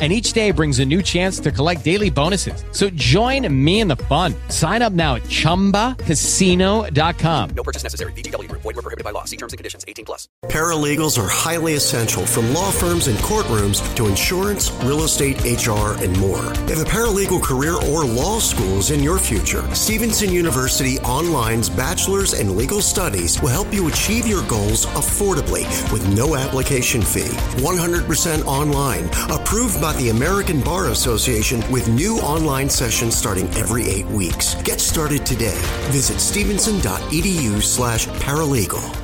and 0.00 0.14
each 0.14 0.32
day 0.32 0.50
brings 0.50 0.78
a 0.78 0.84
new 0.86 1.02
chance 1.02 1.38
to 1.40 1.52
collect 1.52 1.84
daily 1.84 2.08
bonuses. 2.08 2.64
So 2.72 2.88
join 2.90 3.46
me 3.52 3.80
in 3.80 3.88
the 3.88 3.96
fun. 3.96 4.34
Sign 4.48 4.80
up 4.80 4.94
now 4.94 5.16
at 5.16 5.24
ChumbaCasino.com. 5.24 7.50
No 7.50 7.62
purchase 7.62 7.82
necessary. 7.82 8.12
VGW. 8.12 8.50
Void 8.52 8.64
were 8.64 8.72
prohibited 8.72 9.04
by 9.04 9.10
law. 9.10 9.24
See 9.24 9.36
terms 9.36 9.52
and 9.52 9.58
conditions. 9.58 9.84
18 9.86 10.06
plus. 10.06 10.26
Paralegals 10.44 11.18
are 11.18 11.28
highly 11.28 11.74
essential 11.74 12.24
from 12.24 12.54
law 12.54 12.70
firms 12.70 13.08
and 13.08 13.18
courtrooms 13.18 13.82
to 13.96 14.06
insurance, 14.06 14.70
real 14.84 15.02
estate, 15.02 15.36
HR, 15.44 16.02
and 16.02 16.18
more. 16.18 16.50
If 16.70 16.80
a 16.80 16.84
paralegal 16.84 17.42
career 17.42 17.74
or 17.74 18.06
law 18.06 18.38
school 18.38 18.78
is 18.78 18.90
in 18.90 19.02
your 19.02 19.18
future, 19.18 19.62
Stevenson 19.74 20.32
University 20.32 20.98
Online's 21.00 21.68
Bachelor's 21.68 22.32
in 22.32 22.56
Legal 22.56 22.80
Studies 22.80 23.38
will 23.42 23.50
help 23.50 23.70
you 23.72 23.88
achieve 23.88 24.26
your 24.26 24.46
goals 24.48 24.86
affordably 24.86 25.64
with 25.92 26.08
no 26.16 26.36
application 26.36 27.02
fee. 27.02 27.28
100% 27.60 28.44
online, 28.46 29.04
approved 29.30 29.78
by 29.80 29.89
the 29.96 30.10
American 30.10 30.60
Bar 30.60 30.88
Association 30.88 31.62
with 31.70 31.88
new 31.88 32.18
online 32.18 32.68
sessions 32.68 33.16
starting 33.16 33.46
every 33.56 33.84
eight 33.88 34.06
weeks. 34.06 34.54
Get 34.62 34.80
started 34.80 35.24
today. 35.24 35.58
Visit 35.90 36.20
stevenson.edu 36.20 37.62
slash 37.62 38.06
paralegal. 38.06 38.96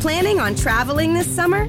Planning 0.00 0.40
on 0.40 0.54
traveling 0.54 1.12
this 1.12 1.34
summer? 1.34 1.68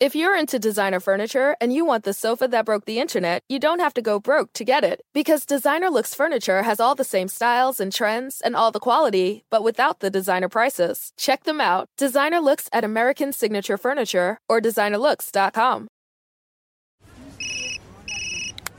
If 0.00 0.16
you're 0.16 0.36
into 0.36 0.58
designer 0.58 0.98
furniture 0.98 1.56
and 1.60 1.72
you 1.72 1.84
want 1.84 2.02
the 2.02 2.12
sofa 2.12 2.48
that 2.48 2.64
broke 2.66 2.84
the 2.84 2.98
internet, 2.98 3.42
you 3.48 3.60
don't 3.60 3.78
have 3.78 3.94
to 3.94 4.02
go 4.02 4.18
broke 4.18 4.52
to 4.54 4.64
get 4.64 4.82
it. 4.82 5.02
Because 5.14 5.46
Designer 5.46 5.88
Looks 5.88 6.14
Furniture 6.14 6.62
has 6.62 6.80
all 6.80 6.96
the 6.96 7.04
same 7.04 7.28
styles 7.28 7.78
and 7.78 7.92
trends 7.92 8.40
and 8.40 8.56
all 8.56 8.72
the 8.72 8.80
quality, 8.80 9.44
but 9.50 9.62
without 9.62 10.00
the 10.00 10.10
designer 10.10 10.48
prices. 10.48 11.12
Check 11.16 11.44
them 11.44 11.60
out. 11.60 11.86
Designer 11.96 12.40
Looks 12.40 12.68
at 12.72 12.82
American 12.82 13.32
Signature 13.32 13.78
Furniture 13.78 14.38
or 14.48 14.60
designerlooks.com. 14.60 15.86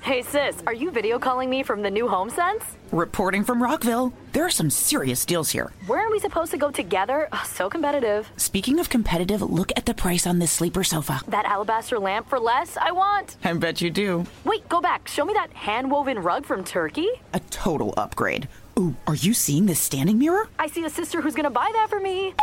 Hey 0.05 0.21
sis, 0.21 0.57
are 0.67 0.73
you 0.73 0.91
video 0.91 1.17
calling 1.17 1.49
me 1.49 1.63
from 1.63 1.81
the 1.81 1.89
new 1.89 2.07
home 2.07 2.29
sense? 2.29 2.63
Reporting 2.91 3.43
from 3.43 3.63
Rockville. 3.63 4.13
There 4.33 4.45
are 4.45 4.51
some 4.51 4.69
serious 4.69 5.25
deals 5.25 5.49
here. 5.49 5.71
Where 5.87 6.05
are 6.05 6.11
we 6.11 6.19
supposed 6.19 6.51
to 6.51 6.59
go 6.59 6.69
together? 6.69 7.27
Oh, 7.31 7.43
so 7.43 7.71
competitive. 7.71 8.29
Speaking 8.37 8.79
of 8.79 8.87
competitive, 8.87 9.41
look 9.41 9.71
at 9.75 9.87
the 9.87 9.95
price 9.95 10.27
on 10.27 10.37
this 10.37 10.51
sleeper 10.51 10.83
sofa. 10.83 11.21
That 11.27 11.45
alabaster 11.45 11.97
lamp 11.97 12.29
for 12.29 12.39
less, 12.39 12.77
I 12.77 12.91
want. 12.91 13.37
I 13.43 13.53
bet 13.53 13.81
you 13.81 13.89
do. 13.89 14.27
Wait, 14.43 14.69
go 14.69 14.79
back. 14.79 15.07
Show 15.07 15.25
me 15.25 15.33
that 15.33 15.51
hand 15.53 15.89
woven 15.89 16.19
rug 16.19 16.45
from 16.45 16.63
Turkey. 16.63 17.09
A 17.33 17.39
total 17.49 17.95
upgrade. 17.97 18.47
Ooh, 18.77 18.95
are 19.07 19.15
you 19.15 19.33
seeing 19.33 19.65
this 19.65 19.79
standing 19.79 20.19
mirror? 20.19 20.47
I 20.59 20.67
see 20.67 20.85
a 20.85 20.89
sister 20.91 21.19
who's 21.19 21.33
gonna 21.33 21.49
buy 21.49 21.71
that 21.73 21.89
for 21.89 21.99
me. 21.99 22.35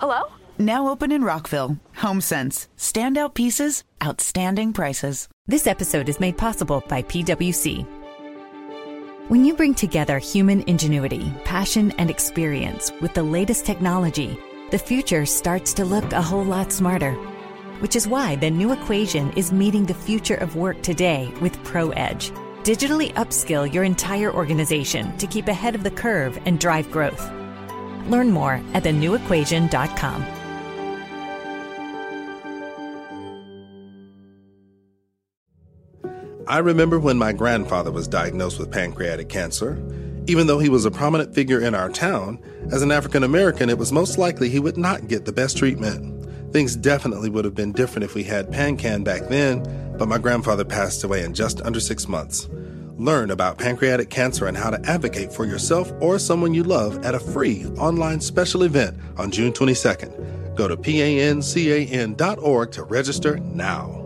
Hello? 0.00 0.32
Now 0.58 0.88
open 0.88 1.10
in 1.12 1.24
Rockville. 1.24 1.78
HomeSense. 1.96 2.66
Standout 2.76 3.32
pieces, 3.32 3.84
outstanding 4.04 4.74
prices. 4.74 5.28
This 5.48 5.68
episode 5.68 6.08
is 6.08 6.18
made 6.18 6.36
possible 6.36 6.82
by 6.88 7.02
PWC. 7.02 7.86
When 9.28 9.44
you 9.44 9.54
bring 9.54 9.76
together 9.76 10.18
human 10.18 10.62
ingenuity, 10.62 11.32
passion, 11.44 11.92
and 11.98 12.10
experience 12.10 12.90
with 13.00 13.14
the 13.14 13.22
latest 13.22 13.64
technology, 13.64 14.40
the 14.72 14.78
future 14.78 15.24
starts 15.24 15.72
to 15.74 15.84
look 15.84 16.12
a 16.12 16.20
whole 16.20 16.42
lot 16.42 16.72
smarter. 16.72 17.12
Which 17.78 17.94
is 17.94 18.08
why 18.08 18.34
the 18.34 18.50
new 18.50 18.72
equation 18.72 19.32
is 19.34 19.52
meeting 19.52 19.86
the 19.86 19.94
future 19.94 20.34
of 20.34 20.56
work 20.56 20.82
today 20.82 21.32
with 21.40 21.62
ProEdge. 21.62 22.32
Digitally 22.64 23.14
upskill 23.14 23.72
your 23.72 23.84
entire 23.84 24.34
organization 24.34 25.16
to 25.18 25.28
keep 25.28 25.46
ahead 25.46 25.76
of 25.76 25.84
the 25.84 25.92
curve 25.92 26.36
and 26.44 26.58
drive 26.58 26.90
growth. 26.90 27.24
Learn 28.08 28.32
more 28.32 28.60
at 28.74 28.82
thenewequation.com. 28.82 30.35
I 36.48 36.58
remember 36.58 37.00
when 37.00 37.18
my 37.18 37.32
grandfather 37.32 37.90
was 37.90 38.06
diagnosed 38.06 38.60
with 38.60 38.70
pancreatic 38.70 39.28
cancer. 39.28 39.82
Even 40.28 40.46
though 40.46 40.60
he 40.60 40.68
was 40.68 40.84
a 40.84 40.92
prominent 40.92 41.34
figure 41.34 41.60
in 41.60 41.74
our 41.74 41.88
town, 41.88 42.38
as 42.70 42.82
an 42.82 42.92
African 42.92 43.24
American, 43.24 43.68
it 43.68 43.78
was 43.78 43.90
most 43.90 44.16
likely 44.16 44.48
he 44.48 44.60
would 44.60 44.76
not 44.76 45.08
get 45.08 45.24
the 45.24 45.32
best 45.32 45.56
treatment. 45.56 46.52
Things 46.52 46.76
definitely 46.76 47.30
would 47.30 47.44
have 47.44 47.56
been 47.56 47.72
different 47.72 48.04
if 48.04 48.14
we 48.14 48.22
had 48.22 48.52
PanCan 48.52 49.02
back 49.02 49.22
then, 49.22 49.64
but 49.98 50.06
my 50.06 50.18
grandfather 50.18 50.64
passed 50.64 51.02
away 51.02 51.24
in 51.24 51.34
just 51.34 51.60
under 51.62 51.80
six 51.80 52.06
months. 52.06 52.48
Learn 52.96 53.32
about 53.32 53.58
pancreatic 53.58 54.08
cancer 54.08 54.46
and 54.46 54.56
how 54.56 54.70
to 54.70 54.80
advocate 54.88 55.32
for 55.32 55.46
yourself 55.46 55.92
or 56.00 56.16
someone 56.16 56.54
you 56.54 56.62
love 56.62 57.04
at 57.04 57.16
a 57.16 57.20
free 57.20 57.66
online 57.76 58.20
special 58.20 58.62
event 58.62 58.96
on 59.16 59.32
June 59.32 59.52
22nd. 59.52 60.54
Go 60.54 60.68
to 60.68 60.76
pancan.org 60.76 62.70
to 62.70 62.84
register 62.84 63.38
now. 63.40 64.05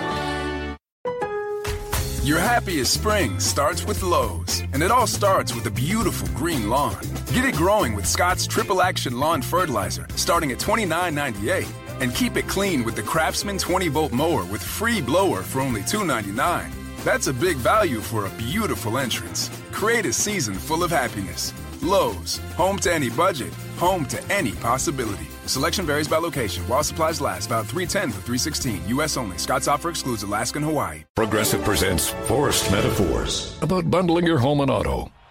Your 2.23 2.37
happiest 2.37 2.93
spring 2.93 3.39
starts 3.39 3.83
with 3.83 4.03
Lowe's, 4.03 4.61
and 4.73 4.83
it 4.83 4.91
all 4.91 5.07
starts 5.07 5.55
with 5.55 5.65
a 5.65 5.71
beautiful 5.71 6.27
green 6.37 6.69
lawn. 6.69 7.01
Get 7.33 7.45
it 7.45 7.55
growing 7.55 7.95
with 7.95 8.05
Scott's 8.05 8.45
Triple 8.45 8.83
Action 8.83 9.19
Lawn 9.19 9.41
Fertilizer, 9.41 10.05
starting 10.17 10.51
at 10.51 10.59
$29.98. 10.59 11.67
And 11.99 12.13
keep 12.13 12.37
it 12.37 12.47
clean 12.47 12.83
with 12.83 12.95
the 12.95 13.01
Craftsman 13.01 13.57
20 13.57 13.87
volt 13.87 14.11
mower 14.11 14.45
with 14.45 14.61
free 14.61 15.01
blower 15.01 15.41
for 15.41 15.61
only 15.61 15.81
$2.99. 15.81 16.71
That's 17.03 17.25
a 17.25 17.33
big 17.33 17.57
value 17.57 18.01
for 18.01 18.27
a 18.27 18.29
beautiful 18.37 18.99
entrance. 18.99 19.49
Create 19.71 20.05
a 20.05 20.13
season 20.13 20.53
full 20.53 20.83
of 20.83 20.91
happiness. 20.91 21.53
Lowe's, 21.81 22.37
home 22.55 22.77
to 22.79 22.93
any 22.93 23.09
budget, 23.09 23.53
home 23.77 24.05
to 24.05 24.23
any 24.31 24.51
possibility. 24.53 25.27
Selection 25.45 25.85
varies 25.85 26.07
by 26.07 26.17
location. 26.17 26.63
While 26.67 26.83
supplies 26.83 27.19
last, 27.19 27.47
about 27.47 27.65
310 27.65 28.09
to 28.09 28.23
316. 28.25 28.87
U.S. 28.89 29.17
only. 29.17 29.37
Scott's 29.37 29.67
offer 29.67 29.89
excludes 29.89 30.23
Alaska 30.23 30.59
and 30.59 30.65
Hawaii. 30.65 31.03
Progressive 31.15 31.63
presents 31.63 32.09
Forced 32.25 32.71
Metaphors 32.71 33.57
about 33.61 33.89
bundling 33.89 34.25
your 34.25 34.37
home 34.37 34.61
and 34.61 34.71
auto. 34.71 35.11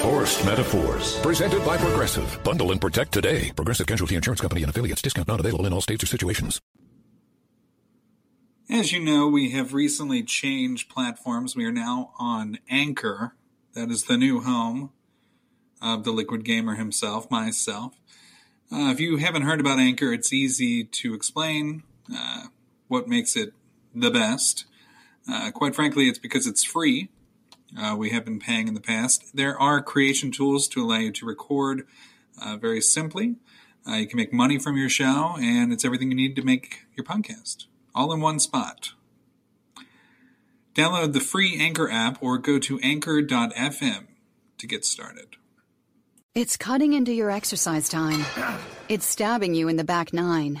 Forced 0.00 0.44
Metaphors. 0.44 1.18
Presented 1.20 1.64
by 1.64 1.76
Progressive. 1.76 2.38
Bundle 2.44 2.70
and 2.70 2.80
protect 2.80 3.10
today. 3.10 3.50
Progressive 3.56 3.86
Casualty 3.86 4.14
Insurance 4.14 4.40
Company 4.40 4.62
and 4.62 4.70
affiliates. 4.70 5.02
Discount 5.02 5.26
not 5.26 5.40
available 5.40 5.66
in 5.66 5.72
all 5.72 5.80
states 5.80 6.04
or 6.04 6.06
situations. 6.06 6.60
As 8.70 8.92
you 8.92 9.00
know, 9.00 9.26
we 9.26 9.50
have 9.50 9.74
recently 9.74 10.22
changed 10.22 10.88
platforms. 10.88 11.56
We 11.56 11.64
are 11.64 11.72
now 11.72 12.12
on 12.18 12.58
Anchor. 12.70 13.34
That 13.74 13.90
is 13.90 14.04
the 14.04 14.16
new 14.16 14.40
home 14.40 14.92
of 15.82 16.04
the 16.04 16.12
Liquid 16.12 16.44
Gamer 16.44 16.76
himself, 16.76 17.28
myself. 17.30 17.94
Uh, 18.72 18.90
if 18.90 19.00
you 19.00 19.16
haven't 19.16 19.42
heard 19.42 19.60
about 19.60 19.80
Anchor, 19.80 20.12
it's 20.12 20.32
easy 20.32 20.84
to 20.84 21.12
explain 21.12 21.82
uh, 22.14 22.44
what 22.86 23.08
makes 23.08 23.34
it 23.34 23.52
the 23.94 24.10
best. 24.10 24.64
Uh, 25.28 25.50
quite 25.50 25.74
frankly, 25.74 26.08
it's 26.08 26.18
because 26.18 26.46
it's 26.46 26.62
free. 26.62 27.08
Uh, 27.78 27.96
we 27.96 28.10
have 28.10 28.24
been 28.24 28.38
paying 28.38 28.68
in 28.68 28.74
the 28.74 28.80
past. 28.80 29.34
There 29.34 29.58
are 29.58 29.80
creation 29.80 30.30
tools 30.30 30.68
to 30.68 30.84
allow 30.84 30.98
you 30.98 31.12
to 31.12 31.26
record 31.26 31.86
uh, 32.40 32.56
very 32.56 32.80
simply. 32.80 33.36
Uh, 33.88 33.94
you 33.94 34.06
can 34.06 34.16
make 34.16 34.32
money 34.32 34.58
from 34.58 34.76
your 34.76 34.88
show, 34.88 35.36
and 35.40 35.72
it's 35.72 35.84
everything 35.84 36.10
you 36.10 36.16
need 36.16 36.36
to 36.36 36.42
make 36.42 36.84
your 36.94 37.04
podcast 37.04 37.66
all 37.94 38.12
in 38.12 38.20
one 38.20 38.38
spot. 38.38 38.92
Download 40.74 41.12
the 41.12 41.20
free 41.20 41.58
Anchor 41.60 41.90
app 41.90 42.22
or 42.22 42.38
go 42.38 42.58
to 42.58 42.78
anchor.fm 42.80 44.06
to 44.58 44.66
get 44.66 44.84
started. 44.84 45.36
It's 46.34 46.56
cutting 46.56 46.94
into 46.94 47.12
your 47.12 47.30
exercise 47.30 47.90
time. 47.90 48.24
It's 48.88 49.04
stabbing 49.04 49.54
you 49.54 49.68
in 49.68 49.76
the 49.76 49.84
back 49.84 50.14
nine. 50.14 50.60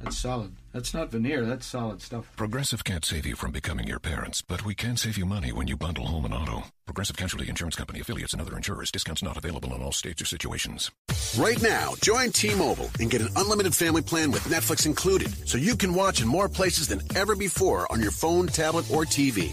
That's 0.00 0.18
solid. 0.18 0.52
That's 0.72 0.92
not 0.92 1.10
veneer. 1.10 1.44
That's 1.46 1.66
solid 1.66 2.02
stuff. 2.02 2.30
Progressive 2.36 2.84
can't 2.84 3.04
save 3.04 3.26
you 3.26 3.34
from 3.34 3.50
becoming 3.50 3.86
your 3.86 3.98
parents, 3.98 4.42
but 4.42 4.64
we 4.64 4.74
can 4.74 4.96
save 4.96 5.16
you 5.16 5.24
money 5.24 5.52
when 5.52 5.68
you 5.68 5.76
bundle 5.76 6.06
home 6.06 6.24
and 6.24 6.34
auto. 6.34 6.64
Progressive 6.84 7.16
Casualty 7.16 7.48
Insurance 7.48 7.76
Company 7.76 8.00
affiliates 8.00 8.32
and 8.32 8.42
other 8.42 8.56
insurers. 8.56 8.92
Discounts 8.92 9.22
not 9.22 9.36
available 9.36 9.74
in 9.74 9.82
all 9.82 9.92
states 9.92 10.20
or 10.22 10.26
situations. 10.26 10.90
Right 11.38 11.60
now, 11.62 11.94
join 12.02 12.30
T-Mobile 12.30 12.90
and 13.00 13.10
get 13.10 13.22
an 13.22 13.28
unlimited 13.36 13.74
family 13.74 14.02
plan 14.02 14.30
with 14.30 14.44
Netflix 14.44 14.86
included, 14.86 15.48
so 15.48 15.58
you 15.58 15.76
can 15.76 15.94
watch 15.94 16.20
in 16.20 16.28
more 16.28 16.48
places 16.48 16.88
than 16.88 17.00
ever 17.16 17.34
before 17.34 17.90
on 17.90 18.00
your 18.00 18.12
phone, 18.12 18.46
tablet, 18.46 18.90
or 18.90 19.04
TV. 19.04 19.52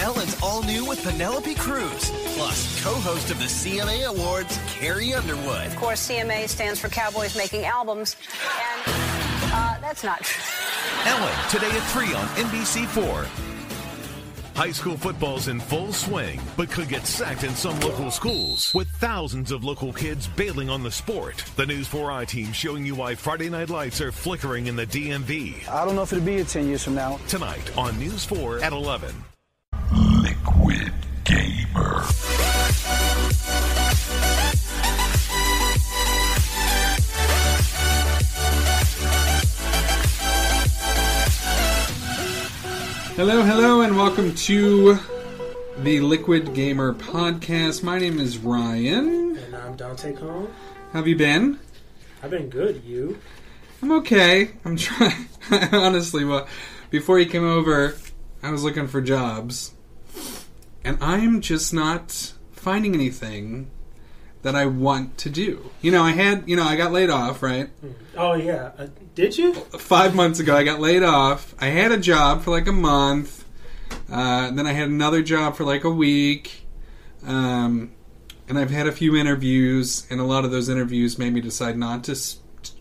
Ellen's 0.00 0.36
all 0.42 0.62
new 0.62 0.84
with 0.84 1.02
Penelope 1.02 1.54
Cruz, 1.56 2.10
plus 2.36 2.82
co-host 2.82 3.30
of 3.30 3.38
the 3.38 3.44
CMA 3.44 4.06
Awards, 4.06 4.58
Carrie 4.68 5.12
Underwood. 5.14 5.66
Of 5.66 5.76
course, 5.76 6.08
CMA 6.08 6.48
stands 6.48 6.78
for 6.78 6.88
Cowboys 6.88 7.36
Making 7.36 7.64
Albums, 7.64 8.16
and 8.42 8.82
uh, 9.52 9.78
that's 9.80 10.04
not 10.04 10.20
true. 10.22 10.42
Ellen 11.06 11.34
today 11.50 11.70
at 11.70 11.82
three 11.92 12.14
on 12.14 12.26
NBC4. 12.36 13.48
High 14.58 14.72
school 14.72 14.96
football's 14.96 15.46
in 15.46 15.60
full 15.60 15.92
swing, 15.92 16.40
but 16.56 16.68
could 16.68 16.88
get 16.88 17.06
sacked 17.06 17.44
in 17.44 17.54
some 17.54 17.78
local 17.78 18.10
schools, 18.10 18.74
with 18.74 18.88
thousands 18.98 19.52
of 19.52 19.62
local 19.62 19.92
kids 19.92 20.26
bailing 20.26 20.68
on 20.68 20.82
the 20.82 20.90
sport. 20.90 21.44
The 21.54 21.64
News 21.64 21.88
4i 21.88 22.26
team 22.26 22.52
showing 22.52 22.84
you 22.84 22.96
why 22.96 23.14
Friday 23.14 23.48
night 23.50 23.70
lights 23.70 24.00
are 24.00 24.10
flickering 24.10 24.66
in 24.66 24.74
the 24.74 24.86
DMV. 24.86 25.68
I 25.68 25.84
don't 25.84 25.94
know 25.94 26.02
if 26.02 26.12
it'll 26.12 26.24
be 26.24 26.34
here 26.34 26.44
10 26.44 26.66
years 26.66 26.82
from 26.82 26.96
now. 26.96 27.20
Tonight 27.28 27.76
on 27.78 27.96
News 28.00 28.24
4 28.24 28.58
at 28.58 28.72
11. 28.72 29.14
Liquid 29.92 30.92
Gamer. 31.24 32.04
Hello, 43.16 43.42
hello, 43.42 43.80
and 43.80 43.96
welcome 43.96 44.34
to 44.34 44.98
the 45.78 46.00
Liquid 46.00 46.54
Gamer 46.54 46.92
podcast. 46.94 47.82
My 47.82 47.98
name 47.98 48.18
is 48.18 48.38
Ryan. 48.38 49.36
And 49.36 49.56
I'm 49.56 49.76
Dante 49.76 50.12
Cone. 50.12 50.52
How 50.92 51.00
have 51.00 51.08
you 51.08 51.16
been? 51.16 51.58
I've 52.22 52.30
been 52.30 52.48
good. 52.48 52.82
You? 52.84 53.18
I'm 53.82 53.92
okay. 53.92 54.50
I'm 54.64 54.76
trying. 54.76 55.28
Honestly, 55.72 56.24
well, 56.24 56.46
before 56.90 57.18
you 57.18 57.26
came 57.26 57.44
over, 57.44 57.96
I 58.42 58.50
was 58.50 58.62
looking 58.64 58.86
for 58.88 59.00
jobs, 59.00 59.72
and 60.84 60.98
I'm 61.00 61.40
just 61.40 61.72
not 61.74 62.32
finding 62.52 62.94
anything 62.94 63.70
that 64.42 64.54
I 64.54 64.66
want 64.66 65.18
to 65.18 65.30
do. 65.30 65.70
You 65.82 65.90
know, 65.90 66.02
I 66.02 66.12
had, 66.12 66.48
you 66.48 66.54
know, 66.56 66.62
I 66.62 66.76
got 66.76 66.92
laid 66.92 67.10
off, 67.10 67.42
right? 67.42 67.70
Oh 68.16 68.34
yeah. 68.34 68.70
Uh, 68.78 68.86
did 69.14 69.36
you? 69.36 69.52
Five 69.54 70.14
months 70.14 70.38
ago, 70.38 70.56
I 70.56 70.62
got 70.62 70.78
laid 70.80 71.02
off. 71.02 71.54
I 71.60 71.66
had 71.66 71.90
a 71.90 71.98
job 71.98 72.42
for 72.42 72.50
like 72.52 72.68
a 72.68 72.72
month. 72.72 73.44
Uh, 74.10 74.50
then 74.52 74.66
I 74.66 74.72
had 74.72 74.88
another 74.88 75.22
job 75.22 75.56
for 75.56 75.64
like 75.64 75.82
a 75.84 75.90
week. 75.90 76.66
Um, 77.26 77.90
and 78.48 78.58
I've 78.58 78.70
had 78.70 78.86
a 78.86 78.92
few 78.92 79.16
interviews, 79.16 80.06
and 80.08 80.20
a 80.20 80.24
lot 80.24 80.44
of 80.44 80.50
those 80.52 80.68
interviews 80.68 81.18
made 81.18 81.34
me 81.34 81.40
decide 81.40 81.76
not 81.76 82.04
to 82.04 82.12
s- 82.12 82.38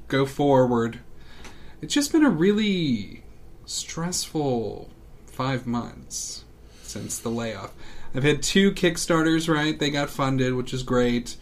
go 0.08 0.26
forward. 0.26 1.00
It's 1.82 1.94
just 1.94 2.12
been 2.12 2.24
a 2.24 2.30
really 2.30 3.24
stressful 3.66 4.90
five 5.38 5.68
months 5.68 6.44
since 6.82 7.20
the 7.20 7.30
layoff. 7.30 7.72
I've 8.16 8.24
had 8.24 8.42
two 8.42 8.72
Kickstarters, 8.72 9.48
right? 9.48 9.78
They 9.78 9.92
got 9.92 10.10
funded, 10.10 10.56
which 10.56 10.74
is 10.74 10.82
great. 10.82 11.38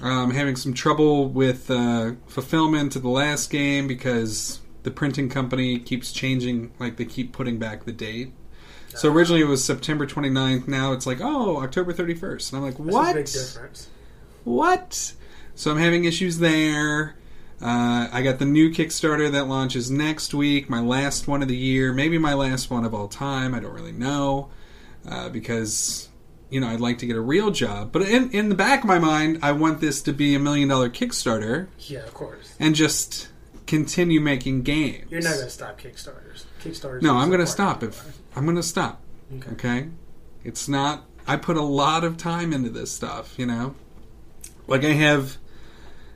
Um, 0.00 0.30
having 0.30 0.56
some 0.56 0.72
trouble 0.72 1.28
with 1.28 1.70
uh, 1.70 2.12
fulfillment 2.26 2.96
of 2.96 3.02
the 3.02 3.10
last 3.10 3.50
game 3.50 3.86
because 3.86 4.60
the 4.84 4.90
printing 4.90 5.28
company 5.28 5.78
keeps 5.78 6.12
changing, 6.12 6.72
like 6.78 6.96
they 6.96 7.04
keep 7.04 7.34
putting 7.34 7.58
back 7.58 7.84
the 7.84 7.92
date. 7.92 8.32
So 8.96 9.12
originally 9.12 9.42
it 9.42 9.46
was 9.46 9.62
September 9.62 10.06
29th. 10.06 10.66
Now 10.66 10.92
it's 10.92 11.06
like, 11.06 11.18
oh, 11.20 11.58
October 11.58 11.92
31st. 11.92 12.52
And 12.52 12.56
I'm 12.58 12.64
like, 12.64 12.78
what? 12.78 13.12
a 13.12 13.14
big 13.18 13.26
difference. 13.26 13.88
What? 14.44 15.12
So 15.54 15.70
I'm 15.70 15.76
having 15.76 16.06
issues 16.06 16.38
there. 16.38 17.16
Uh, 17.62 18.08
I 18.10 18.22
got 18.22 18.38
the 18.38 18.46
new 18.46 18.70
Kickstarter 18.70 19.30
that 19.32 19.46
launches 19.46 19.90
next 19.90 20.32
week, 20.32 20.70
my 20.70 20.80
last 20.80 21.28
one 21.28 21.42
of 21.42 21.48
the 21.48 21.56
year, 21.56 21.92
maybe 21.92 22.16
my 22.16 22.32
last 22.34 22.70
one 22.70 22.84
of 22.84 22.94
all 22.94 23.06
time. 23.08 23.54
I 23.54 23.60
don't 23.60 23.74
really 23.74 23.92
know 23.92 24.48
uh, 25.08 25.28
because 25.28 26.08
you 26.48 26.60
know 26.60 26.68
I'd 26.68 26.80
like 26.80 26.98
to 26.98 27.06
get 27.06 27.16
a 27.16 27.20
real 27.20 27.50
job, 27.50 27.92
but 27.92 28.02
in 28.02 28.30
in 28.30 28.48
the 28.48 28.54
back 28.54 28.80
of 28.80 28.86
my 28.86 28.98
mind, 28.98 29.40
I 29.42 29.52
want 29.52 29.80
this 29.80 30.00
to 30.02 30.12
be 30.12 30.34
a 30.34 30.38
million 30.38 30.68
dollar 30.68 30.88
Kickstarter 30.88 31.68
Yeah, 31.80 32.00
of 32.00 32.14
course. 32.14 32.54
and 32.58 32.74
just 32.74 33.28
continue 33.66 34.20
making 34.20 34.62
games. 34.62 35.10
You're 35.10 35.20
not 35.22 35.34
gonna 35.34 35.50
stop 35.50 35.78
Kickstarters. 35.80 36.44
Kickstarters. 36.64 37.02
No, 37.02 37.16
is 37.18 37.22
I'm 37.22 37.28
a 37.32 37.36
going 37.36 37.40
to 37.40 37.44
part 37.44 37.48
stop 37.48 37.82
of 37.82 37.88
if 37.90 38.18
I'm 38.36 38.44
going 38.44 38.56
to 38.56 38.62
stop. 38.62 39.00
Okay. 39.36 39.50
Okay. 39.52 39.88
It's 40.44 40.68
not 40.68 41.04
I 41.26 41.36
put 41.36 41.56
a 41.56 41.62
lot 41.62 42.04
of 42.04 42.16
time 42.16 42.52
into 42.52 42.68
this 42.70 42.90
stuff, 42.92 43.38
you 43.38 43.46
know. 43.46 43.74
Like 44.66 44.84
I 44.84 44.92
have 44.92 45.36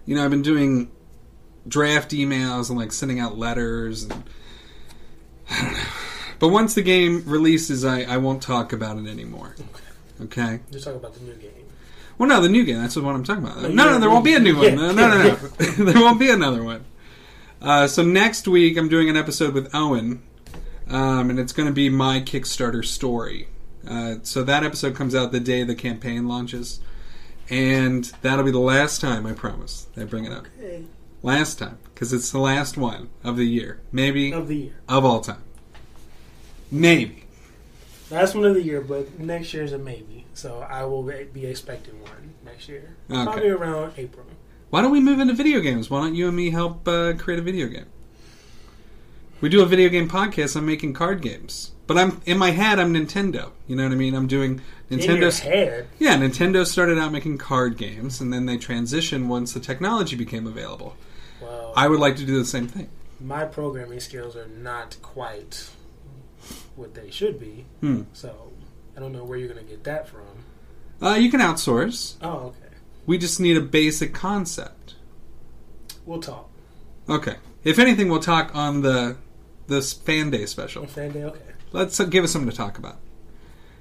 you 0.06 0.14
know, 0.16 0.24
I've 0.24 0.30
been 0.30 0.42
doing 0.42 0.90
draft 1.66 2.10
emails 2.10 2.68
and 2.70 2.78
like 2.78 2.92
sending 2.92 3.20
out 3.20 3.38
letters 3.38 4.04
and 4.04 4.24
I 5.50 5.62
don't 5.62 5.72
know. 5.72 5.78
But 6.38 6.48
once 6.48 6.74
the 6.74 6.82
game 6.82 7.22
releases, 7.26 7.84
I, 7.84 8.02
I 8.02 8.16
won't 8.18 8.42
talk 8.42 8.72
about 8.72 8.98
it 8.98 9.06
anymore. 9.06 9.54
Okay. 10.20 10.60
You're 10.70 10.80
talking 10.80 10.98
about 10.98 11.14
the 11.14 11.20
new 11.20 11.34
game. 11.34 11.50
Well, 12.18 12.28
no, 12.28 12.40
the 12.40 12.48
new 12.48 12.64
game. 12.64 12.80
That's 12.80 12.96
what 12.96 13.14
I'm 13.14 13.24
talking 13.24 13.44
about. 13.44 13.62
No, 13.62 13.68
No, 13.68 13.84
no, 13.90 14.00
there 14.00 14.10
won't 14.10 14.24
be 14.24 14.34
a 14.34 14.40
new 14.40 14.56
one. 14.56 14.74
No, 14.74 14.92
no, 14.92 15.08
no. 15.08 15.22
no. 15.22 15.34
there 15.84 16.00
won't 16.02 16.18
be 16.20 16.30
another 16.30 16.62
one. 16.62 16.84
Uh, 17.62 17.86
so 17.86 18.02
next 18.02 18.46
week, 18.46 18.76
I'm 18.76 18.88
doing 18.88 19.08
an 19.08 19.16
episode 19.16 19.54
with 19.54 19.74
Owen. 19.74 20.22
um, 20.88 21.30
and 21.30 21.38
it's 21.38 21.52
going 21.52 21.66
to 21.66 21.72
be 21.72 21.88
my 21.88 22.20
Kickstarter 22.20 22.84
story. 22.84 23.48
Uh, 23.88 24.16
so 24.22 24.42
that 24.42 24.64
episode 24.64 24.94
comes 24.94 25.14
out 25.14 25.32
the 25.32 25.40
day 25.40 25.62
the 25.62 25.74
campaign 25.74 26.28
launches, 26.28 26.80
and 27.48 28.04
that'll 28.22 28.44
be 28.44 28.50
the 28.50 28.58
last 28.58 29.00
time 29.00 29.26
I 29.26 29.32
promise 29.32 29.86
I 29.96 30.04
bring 30.04 30.24
it 30.24 30.32
up. 30.32 30.46
Okay. 30.58 30.84
Last 31.24 31.58
time, 31.58 31.78
because 31.94 32.12
it's 32.12 32.30
the 32.30 32.38
last 32.38 32.76
one 32.76 33.08
of 33.24 33.38
the 33.38 33.46
year, 33.46 33.80
maybe 33.90 34.30
Of 34.30 34.46
the 34.46 34.56
year. 34.56 34.72
of 34.86 35.06
all 35.06 35.22
time. 35.22 35.42
Maybe. 36.70 37.24
Last 38.10 38.34
one 38.34 38.44
of 38.44 38.52
the 38.52 38.62
year, 38.62 38.82
but 38.82 39.18
next 39.18 39.54
year 39.54 39.62
is 39.64 39.72
a 39.72 39.78
maybe. 39.78 40.26
So 40.34 40.66
I 40.68 40.84
will 40.84 41.02
be 41.02 41.46
expecting 41.46 42.02
one 42.02 42.34
next 42.44 42.68
year. 42.68 42.94
Okay. 43.10 43.24
Probably 43.24 43.48
around 43.48 43.94
April. 43.96 44.26
Why 44.68 44.82
don't 44.82 44.92
we 44.92 45.00
move 45.00 45.18
into 45.18 45.32
video 45.32 45.60
games? 45.60 45.88
Why 45.88 46.02
don't 46.02 46.14
you 46.14 46.28
and 46.28 46.36
me 46.36 46.50
help 46.50 46.86
uh, 46.86 47.14
create 47.14 47.38
a 47.38 47.42
video 47.42 47.68
game? 47.68 47.86
We 49.40 49.48
do 49.48 49.62
a 49.62 49.66
video 49.66 49.88
game 49.88 50.10
podcast. 50.10 50.56
I'm 50.56 50.66
making 50.66 50.92
card 50.92 51.22
games, 51.22 51.72
but 51.86 51.96
I'm 51.96 52.20
in 52.26 52.36
my 52.36 52.50
head. 52.50 52.78
I'm 52.78 52.92
Nintendo. 52.92 53.52
You 53.66 53.76
know 53.76 53.84
what 53.84 53.92
I 53.92 53.96
mean? 53.96 54.14
I'm 54.14 54.26
doing 54.26 54.60
Nintendo. 54.90 55.42
In 55.46 55.52
head. 55.52 55.88
Yeah, 55.98 56.18
Nintendo 56.18 56.66
started 56.66 56.98
out 56.98 57.12
making 57.12 57.38
card 57.38 57.78
games, 57.78 58.20
and 58.20 58.30
then 58.30 58.44
they 58.44 58.58
transitioned 58.58 59.26
once 59.26 59.54
the 59.54 59.60
technology 59.60 60.16
became 60.16 60.46
available. 60.46 60.96
Well, 61.44 61.72
I 61.76 61.88
would 61.88 62.00
like 62.00 62.16
to 62.16 62.24
do 62.26 62.38
the 62.38 62.44
same 62.44 62.66
thing. 62.68 62.88
my 63.20 63.44
programming 63.44 64.00
skills 64.00 64.36
are 64.36 64.48
not 64.48 64.96
quite 65.02 65.68
what 66.76 66.94
they 66.94 67.10
should 67.10 67.38
be. 67.40 67.64
Hmm. 67.80 68.02
So 68.12 68.52
I 68.96 69.00
don't 69.00 69.12
know 69.12 69.24
where 69.24 69.38
you're 69.38 69.48
going 69.52 69.64
to 69.64 69.70
get 69.70 69.84
that 69.84 70.08
from. 70.08 70.22
Uh, 71.02 71.14
you 71.14 71.30
can 71.30 71.40
outsource. 71.40 72.14
Oh, 72.22 72.28
okay. 72.48 72.58
We 73.06 73.18
just 73.18 73.38
need 73.40 73.56
a 73.56 73.60
basic 73.60 74.14
concept. 74.14 74.94
We'll 76.06 76.20
talk. 76.20 76.48
Okay. 77.08 77.36
If 77.64 77.78
anything, 77.78 78.08
we'll 78.08 78.20
talk 78.20 78.54
on 78.54 78.82
the 78.82 79.16
this 79.66 79.92
fan 79.92 80.30
day 80.30 80.46
special. 80.46 80.86
Fan 80.86 81.12
day, 81.12 81.24
okay. 81.24 81.40
Let's 81.72 81.98
uh, 81.98 82.04
give 82.04 82.24
us 82.24 82.32
something 82.32 82.50
to 82.50 82.56
talk 82.56 82.78
about. 82.78 82.98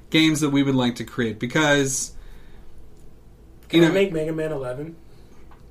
Games 0.10 0.40
that 0.42 0.50
we 0.52 0.64
would 0.64 0.76
like 0.76 0.96
to 0.96 1.04
create 1.04 1.40
because 1.40 2.14
Can 3.70 3.82
you 3.82 3.90
I 3.90 3.92
make 3.92 4.14
Mega 4.14 4.32
Man 4.32 4.52
11? 4.52 4.96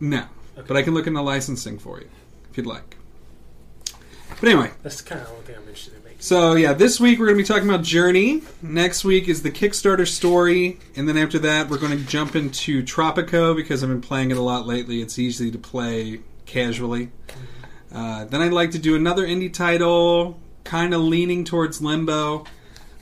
no, 0.00 0.26
but 0.54 0.76
I 0.76 0.82
can 0.82 0.94
look 0.94 1.06
into 1.06 1.20
licensing 1.22 1.78
for 1.78 2.00
you 2.00 2.08
if 2.50 2.56
you'd 2.56 2.66
like. 2.66 2.96
But 4.40 4.48
anyway, 4.48 4.70
That's 4.82 5.00
kind 5.00 5.20
of 5.20 5.28
the 5.28 5.32
only 5.34 5.44
thing 5.44 5.54
I'm 5.56 5.62
interested 5.62 5.94
in 5.94 6.02
making. 6.02 6.20
so 6.20 6.54
yeah, 6.54 6.72
this 6.72 6.98
week 6.98 7.18
we're 7.18 7.26
going 7.26 7.38
to 7.38 7.42
be 7.44 7.46
talking 7.46 7.68
about 7.68 7.84
Journey. 7.84 8.42
Next 8.60 9.04
week 9.04 9.28
is 9.28 9.42
the 9.42 9.50
Kickstarter 9.52 10.06
story, 10.06 10.78
and 10.96 11.08
then 11.08 11.16
after 11.16 11.38
that 11.40 11.68
we're 11.68 11.78
going 11.78 11.96
to 11.96 12.04
jump 12.04 12.34
into 12.34 12.82
Tropico 12.82 13.54
because 13.54 13.82
I've 13.84 13.88
been 13.90 14.00
playing 14.00 14.30
it 14.32 14.36
a 14.36 14.42
lot 14.42 14.66
lately. 14.66 15.00
It's 15.00 15.18
easy 15.18 15.50
to 15.52 15.58
play 15.58 16.20
casually. 16.44 17.10
Uh, 17.94 18.24
then 18.24 18.40
I'd 18.42 18.52
like 18.52 18.70
to 18.72 18.78
do 18.78 18.96
another 18.96 19.26
indie 19.26 19.52
title, 19.52 20.40
kind 20.64 20.92
of 20.94 21.02
leaning 21.02 21.44
towards 21.44 21.80
Limbo. 21.80 22.44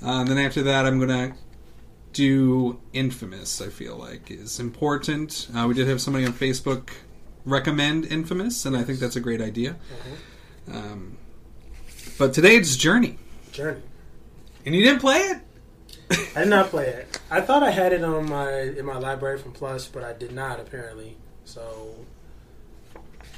Uh, 0.03 0.25
then 0.25 0.37
after 0.37 0.63
that, 0.63 0.85
I'm 0.85 0.99
going 0.99 1.31
to 1.31 1.37
do 2.13 2.81
Infamous. 2.93 3.61
I 3.63 3.69
feel 3.69 3.97
like 3.97 4.31
is 4.31 4.59
important. 4.61 5.49
Uh, 5.55 5.67
we 5.69 5.75
did 5.75 5.87
have 5.89 6.01
somebody 6.01 6.27
on 6.27 6.33
Facebook 6.33 6.89
recommend 7.51 8.07
Infamous, 8.07 8.65
and 8.65 8.77
I 8.77 8.83
think 8.83 8.99
that's 8.99 9.17
a 9.17 9.21
great 9.21 9.41
idea. 9.41 9.77
Um, 10.73 11.17
but 12.19 12.33
today 12.35 12.57
it's 12.57 12.77
Journey, 12.77 13.19
Journey. 13.53 13.83
and 14.65 14.75
you 14.75 14.83
didn't 14.85 15.01
play 15.01 15.19
it. 15.19 15.39
I 16.37 16.41
did 16.41 16.49
not 16.49 16.71
play 16.71 16.87
it. 16.87 17.21
I 17.31 17.41
thought 17.41 17.63
I 17.63 17.71
had 17.71 17.93
it 17.93 18.03
on 18.05 18.29
my 18.29 18.51
in 18.61 18.85
my 18.85 18.99
library 18.99 19.39
from 19.39 19.53
Plus, 19.53 19.87
but 19.89 20.03
I 20.05 20.13
did 20.13 20.33
not 20.33 20.61
apparently. 20.61 21.17
So 21.45 21.95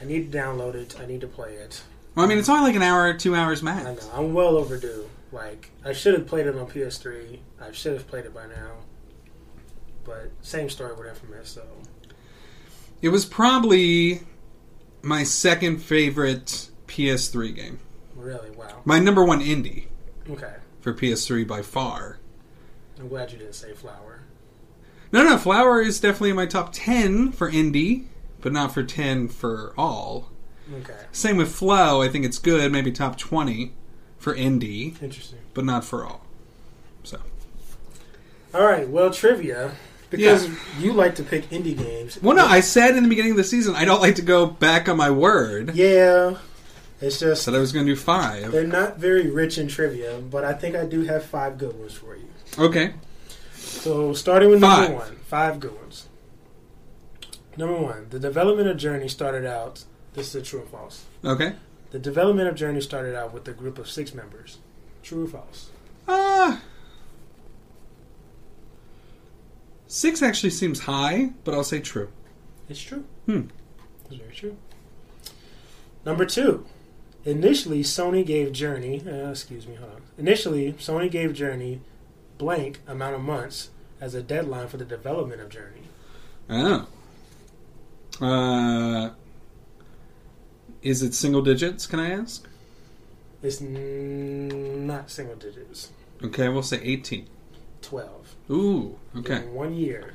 I 0.01 0.05
need 0.05 0.31
to 0.33 0.39
download 0.39 0.75
it. 0.75 0.99
I 1.01 1.07
need 1.07 1.21
to 1.23 1.27
play 1.27 1.55
it. 1.55 1.83
Well, 2.15 2.27
I 2.27 2.29
mean, 2.29 2.39
it's 2.39 2.49
only 2.49 2.63
like 2.63 2.77
an 2.77 2.83
hour, 2.83 3.15
two 3.15 3.35
hours 3.35 3.63
max. 3.63 3.87
I 3.87 3.95
know 3.95 4.13
I'm 4.15 4.35
well 4.35 4.57
overdue. 4.57 5.09
Like 5.33 5.71
I 5.85 5.93
should 5.93 6.15
have 6.15 6.27
played 6.27 6.47
it 6.47 6.57
on 6.57 6.67
PS3. 6.67 7.39
I 7.61 7.73
should 7.73 7.95
have 7.95 8.07
played 8.07 8.25
it 8.27 8.35
by 8.35 8.47
now. 8.47 8.73
But 10.05 10.31
same 10.43 10.69
story 10.69 10.95
with 10.95 11.07
Infamous. 11.09 11.49
So 11.49 11.65
It 13.03 13.09
was 13.09 13.25
probably 13.25 14.21
my 15.03 15.25
second 15.25 15.79
favorite 15.79 16.71
PS3 16.87 17.55
game. 17.55 17.81
really, 18.17 18.51
wow. 18.51 18.81
My 18.85 18.99
number 19.01 19.25
one 19.25 19.41
indie 19.41 19.87
Okay, 20.31 20.55
for 20.81 20.95
PS3 20.95 21.47
by 21.47 21.63
far. 21.63 22.19
I'm 22.99 23.09
glad 23.09 23.33
you 23.33 23.39
didn't 23.39 23.55
say 23.55 23.73
Flower. 23.73 24.23
No, 25.11 25.25
no, 25.25 25.37
Flower 25.37 25.81
is 25.83 25.99
definitely 26.01 26.31
in 26.31 26.37
my 26.37 26.47
top 26.47 26.71
10 26.73 27.33
for 27.33 27.51
indie, 27.51 28.07
but 28.41 28.53
not 28.53 28.73
for 28.73 28.83
10 28.85 29.29
for 29.29 29.75
all. 29.77 30.31
Okay, 30.73 30.95
Same 31.11 31.37
with 31.37 31.53
Flow, 31.53 32.01
I 32.03 32.09
think 32.09 32.25
it's 32.25 32.39
good, 32.39 32.71
maybe 32.71 32.93
top 32.93 33.19
20 33.19 33.73
for 34.17 34.35
indie, 34.35 35.01
interesting. 35.03 35.41
but 35.55 35.65
not 35.65 35.85
for 35.85 36.07
all. 36.07 36.25
So, 37.03 37.19
All 38.55 38.65
right, 38.65 38.89
well, 38.89 39.11
trivia. 39.11 39.73
Because 40.13 40.49
you 40.79 40.93
like 40.93 41.17
to 41.17 41.23
pick 41.25 41.49
indie 41.51 41.77
games. 41.77 42.19
well, 42.23 42.37
no, 42.37 42.47
I 42.47 42.61
said 42.61 42.97
in 42.97 43.03
the 43.03 43.09
beginning 43.09 43.33
of 43.33 43.37
the 43.39 43.45
season 43.45 43.75
I 43.75 43.85
don't 43.85 44.01
like 44.01 44.15
to 44.17 44.23
go 44.23 44.47
back 44.47 44.89
on 44.89 44.97
my 44.97 45.11
word. 45.11 45.75
Yeah, 45.75 46.37
it's 47.01 47.19
just 47.19 47.43
Said 47.43 47.55
I 47.55 47.59
was 47.59 47.73
going 47.73 47.85
to 47.87 47.93
do 47.93 47.97
five. 47.97 48.53
they're 48.53 48.67
not 48.67 48.99
very 48.99 49.29
rich 49.31 49.59
in 49.59 49.67
trivia, 49.69 50.19
but 50.21 50.45
I 50.45 50.53
think 50.53 50.77
I 50.77 50.85
do 50.87 51.03
have 51.03 51.25
five 51.25 51.59
good 51.59 51.77
ones 51.79 51.95
for 51.95 52.15
you. 52.17 52.29
Okay. 52.59 52.95
So 53.55 54.13
starting 54.13 54.51
with 54.51 54.61
number 54.61 54.87
Five. 54.87 54.95
one, 54.95 55.17
five 55.27 55.59
good 55.61 55.75
ones. 55.81 56.07
Number 57.57 57.77
one, 57.77 58.07
the 58.11 58.19
development 58.19 58.69
of 58.69 58.77
Journey 58.77 59.09
started 59.09 59.45
out. 59.47 59.85
This 60.15 60.29
is 60.29 60.35
a 60.37 60.43
true 60.43 60.61
or 60.61 60.67
false. 60.67 61.05
Okay. 61.25 61.55
The 61.91 61.99
development 61.99 62.49
of 62.49 62.55
Journey 62.55 62.81
started 62.81 63.15
out 63.15 63.33
with 63.35 63.47
a 63.49 63.53
group 63.53 63.79
of 63.79 63.89
six 63.91 64.15
members. 64.15 64.59
True 65.03 65.25
or 65.25 65.29
false? 65.29 65.71
Uh, 66.09 66.59
six 69.93 70.23
actually 70.23 70.51
seems 70.51 70.81
high, 70.81 71.33
but 71.45 71.53
I'll 71.55 71.65
say 71.65 71.81
true. 71.81 72.09
It's 72.69 72.81
true. 72.81 73.05
Hmm. 73.27 73.43
It's 74.07 74.15
very 74.17 74.33
true. 74.35 74.57
Number 76.07 76.25
two, 76.25 76.65
initially 77.25 77.83
Sony 77.83 78.25
gave 78.25 78.53
Journey. 78.53 79.03
Uh, 79.07 79.31
excuse 79.31 79.67
me, 79.67 79.75
hold 79.77 79.91
on. 79.93 80.03
Initially, 80.19 80.73
Sony 80.75 81.11
gave 81.11 81.35
Journey 81.35 81.81
blank 82.39 82.81
amount 82.89 83.15
of 83.15 83.21
months 83.21 83.71
as 84.01 84.15
a 84.15 84.23
deadline 84.23 84.69
for 84.69 84.79
the 84.79 84.85
development 84.85 85.41
of 85.41 85.49
Journey. 85.51 85.83
Oh. 86.51 86.89
Uh, 88.21 89.11
is 90.83 91.03
it 91.03 91.15
single 91.15 91.43
digits, 91.43 91.87
can 91.87 92.01
I 92.01 92.11
ask? 92.11 92.49
It's 93.43 93.61
n- 93.61 94.87
not 94.87 95.11
single 95.11 95.37
digits. 95.37 95.91
Okay, 96.25 96.49
we'll 96.49 96.63
say 96.63 96.81
18. 96.83 97.29
Twelve. 97.81 98.22
Ooh, 98.53 98.99
okay. 99.17 99.37
In 99.39 99.55
one 99.55 99.75
year. 99.75 100.13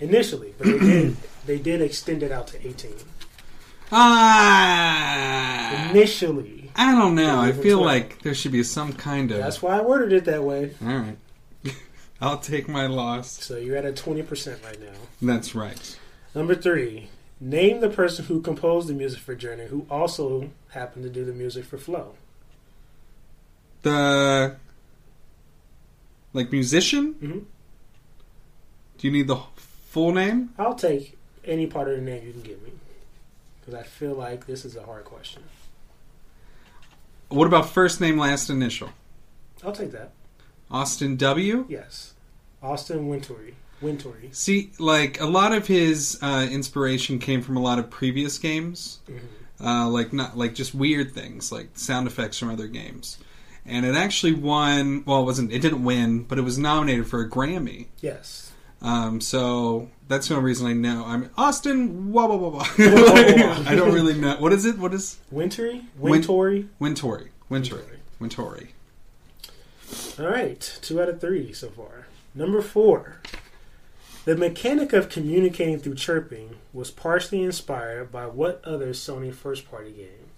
Initially, 0.00 0.54
but 0.58 0.66
they 0.66 0.78
did 0.78 1.16
they 1.46 1.58
did 1.58 1.80
extend 1.82 2.22
it 2.22 2.30
out 2.30 2.46
to 2.48 2.66
eighteen. 2.66 2.94
Ah! 3.92 5.90
Initially. 5.90 6.70
I 6.76 6.92
don't 6.92 7.14
know. 7.14 7.38
I 7.40 7.52
feel 7.52 7.78
12. 7.78 7.86
like 7.86 8.22
there 8.22 8.34
should 8.34 8.52
be 8.52 8.62
some 8.62 8.92
kind 8.92 9.30
of. 9.30 9.38
That's 9.38 9.62
why 9.62 9.78
I 9.78 9.82
worded 9.82 10.12
it 10.12 10.24
that 10.26 10.42
way. 10.42 10.74
All 10.82 10.88
right. 10.88 11.16
I'll 12.20 12.38
take 12.38 12.68
my 12.68 12.86
loss. 12.86 13.42
So 13.42 13.56
you're 13.56 13.76
at 13.76 13.84
a 13.86 13.92
twenty 13.92 14.22
percent 14.22 14.60
right 14.64 14.78
now. 14.80 14.98
That's 15.22 15.54
right. 15.54 15.98
Number 16.34 16.54
three. 16.54 17.08
Name 17.38 17.80
the 17.80 17.90
person 17.90 18.24
who 18.24 18.40
composed 18.40 18.88
the 18.88 18.94
music 18.94 19.20
for 19.20 19.34
Journey 19.34 19.66
who 19.66 19.86
also 19.90 20.50
happened 20.70 21.04
to 21.04 21.10
do 21.10 21.22
the 21.24 21.32
music 21.34 21.64
for 21.66 21.76
Flow. 21.76 22.14
The. 23.82 24.56
Like 26.32 26.50
musician? 26.52 27.14
Mhm. 27.22 27.44
Do 28.98 29.06
you 29.06 29.12
need 29.12 29.28
the 29.28 29.38
full 29.56 30.12
name? 30.12 30.50
I'll 30.58 30.74
take 30.74 31.16
any 31.44 31.66
part 31.66 31.88
of 31.88 31.96
the 31.96 32.02
name 32.02 32.26
you 32.26 32.32
can 32.32 32.42
give 32.42 32.62
me. 32.62 32.72
Because 33.60 33.74
I 33.74 33.82
feel 33.82 34.14
like 34.14 34.46
this 34.46 34.64
is 34.64 34.76
a 34.76 34.82
hard 34.82 35.04
question. 35.04 35.42
What 37.28 37.46
about 37.46 37.68
first 37.68 38.00
name, 38.00 38.18
last 38.18 38.50
initial? 38.50 38.90
I'll 39.64 39.72
take 39.72 39.92
that. 39.92 40.12
Austin 40.70 41.16
W? 41.16 41.66
Yes. 41.68 42.14
Austin 42.62 43.08
Wintory. 43.08 43.54
Wintory. 43.80 44.30
See, 44.32 44.70
like 44.78 45.20
a 45.20 45.26
lot 45.26 45.52
of 45.52 45.66
his 45.66 46.18
uh, 46.22 46.46
inspiration 46.50 47.18
came 47.18 47.42
from 47.42 47.56
a 47.56 47.60
lot 47.60 47.78
of 47.78 47.90
previous 47.90 48.38
games, 48.38 49.00
uh, 49.60 49.88
like 49.88 50.12
not 50.12 50.36
like 50.36 50.54
just 50.54 50.74
weird 50.74 51.12
things, 51.12 51.52
like 51.52 51.70
sound 51.74 52.06
effects 52.06 52.38
from 52.38 52.50
other 52.50 52.68
games. 52.68 53.18
And 53.66 53.84
it 53.84 53.94
actually 53.94 54.32
won. 54.32 55.04
Well, 55.04 55.22
it 55.22 55.24
wasn't. 55.24 55.52
It 55.52 55.60
didn't 55.60 55.84
win, 55.84 56.22
but 56.22 56.38
it 56.38 56.42
was 56.42 56.56
nominated 56.56 57.08
for 57.08 57.20
a 57.20 57.28
Grammy. 57.28 57.86
Yes. 58.00 58.52
Um, 58.82 59.20
so 59.20 59.88
that's 60.08 60.28
the 60.28 60.34
only 60.34 60.46
reason 60.46 60.66
I 60.66 60.72
know. 60.72 61.04
I'm 61.06 61.30
Austin. 61.36 62.12
Wah 62.12 62.26
wah 62.26 62.36
wah 62.36 62.48
wah. 62.48 62.66
I 62.78 63.74
don't 63.74 63.92
really 63.92 64.14
know. 64.14 64.36
What 64.36 64.52
is 64.52 64.64
it? 64.64 64.78
What 64.78 64.94
is 64.94 65.18
Wintory? 65.30 65.84
Win- 65.98 66.12
Wintory? 66.12 66.68
Wintory. 66.78 67.30
Wintory. 67.48 68.00
Wintory. 68.20 68.68
All 70.18 70.26
right, 70.26 70.78
two 70.82 71.00
out 71.00 71.08
of 71.08 71.20
three 71.20 71.52
so 71.52 71.68
far. 71.70 72.06
Number 72.34 72.60
four. 72.60 73.20
The 74.24 74.36
mechanic 74.36 74.92
of 74.92 75.08
communicating 75.08 75.78
through 75.78 75.94
chirping 75.94 76.56
was 76.72 76.90
partially 76.90 77.42
inspired 77.42 78.10
by 78.10 78.26
what 78.26 78.60
other 78.64 78.88
Sony 78.88 79.32
first 79.32 79.70
party 79.70 79.92
game? 79.92 80.30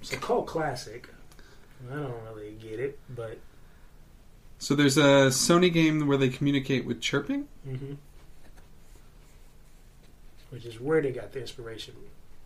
It's 0.00 0.12
a 0.12 0.16
cult 0.16 0.46
classic. 0.46 1.08
I 1.90 1.96
don't 1.96 2.14
really 2.26 2.52
get 2.52 2.78
it, 2.78 2.98
but 3.08 3.38
So 4.64 4.74
there's 4.74 4.96
a 4.96 5.28
Sony 5.28 5.70
game 5.70 6.06
where 6.06 6.16
they 6.16 6.30
communicate 6.30 6.86
with 6.86 6.98
chirping. 6.98 7.48
hmm 7.68 7.96
which 10.48 10.64
is 10.64 10.80
where 10.80 11.02
they 11.02 11.10
got 11.10 11.32
the 11.32 11.40
inspiration 11.40 11.94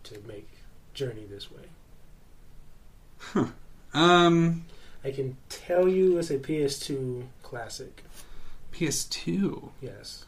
to 0.02 0.18
make 0.26 0.48
Journey 0.94 1.26
this 1.30 1.48
way. 1.52 3.44
Um, 3.94 4.64
I 5.04 5.10
can 5.12 5.36
tell 5.48 5.86
you 5.86 6.18
it's 6.18 6.30
a 6.30 6.38
PS2 6.38 7.26
classic. 7.42 8.02
PS2. 8.72 9.70
Yes. 9.80 10.24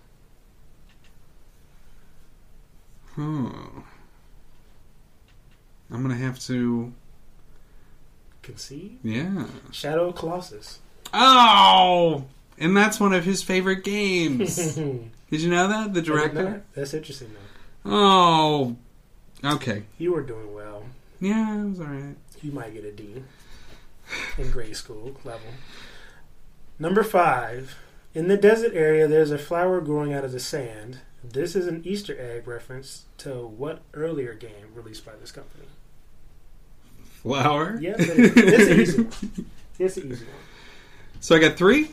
Hmm. 3.15 3.81
I'm 5.91 6.03
gonna 6.03 6.15
have 6.15 6.39
to. 6.41 6.93
Concede? 8.43 8.99
Yeah. 9.03 9.47
Shadow 9.73 10.09
of 10.09 10.15
Colossus. 10.17 10.79
Oh, 11.13 12.25
and 12.59 12.77
that's 12.77 13.01
one 13.01 13.13
of 13.13 13.25
his 13.25 13.43
favorite 13.43 13.85
games. 13.85 14.57
Did 14.75 15.41
you 15.41 15.51
know 15.51 15.69
that 15.69 15.95
the 15.95 16.03
director? 16.03 16.63
That's 16.75 16.95
interesting 16.95 17.31
though. 17.85 17.91
Oh, 17.93 18.77
okay. 19.45 19.85
You 19.99 20.13
were 20.13 20.23
doing 20.23 20.55
well. 20.55 20.85
Yeah, 21.21 21.63
it 21.63 21.69
was 21.71 21.81
all 21.81 21.87
right. 21.87 22.17
You 22.43 22.53
might 22.53 22.75
get 22.75 22.85
a 22.85 22.93
D 22.93 23.23
in 24.39 24.51
grade 24.51 24.77
school 24.77 25.17
level. 25.25 25.49
Number 26.79 27.03
five. 27.03 27.77
In 28.13 28.27
the 28.27 28.37
desert 28.37 28.73
area, 28.75 29.07
there's 29.07 29.31
a 29.31 29.39
flower 29.39 29.81
growing 29.81 30.13
out 30.13 30.25
of 30.25 30.33
the 30.33 30.41
sand. 30.41 30.99
This 31.23 31.55
is 31.55 31.69
an 31.69 31.83
Easter 31.85 32.17
egg 32.19 32.49
reference 32.49 33.05
to 33.19 33.47
what 33.47 33.83
earlier 33.95 34.35
game 34.35 34.75
released 34.75 35.05
by 35.07 35.13
this 35.21 35.31
company? 35.31 35.67
Flower. 37.05 37.79
Yeah, 37.81 37.95
but 37.99 38.09
it's 38.09 38.67
an 38.67 38.81
easy 38.81 39.03
one. 39.03 39.47
It's 39.79 39.97
an 39.97 40.13
easy 40.13 40.25
one. 40.25 40.35
So 41.21 41.37
I 41.37 41.39
got 41.39 41.57
three. 41.57 41.91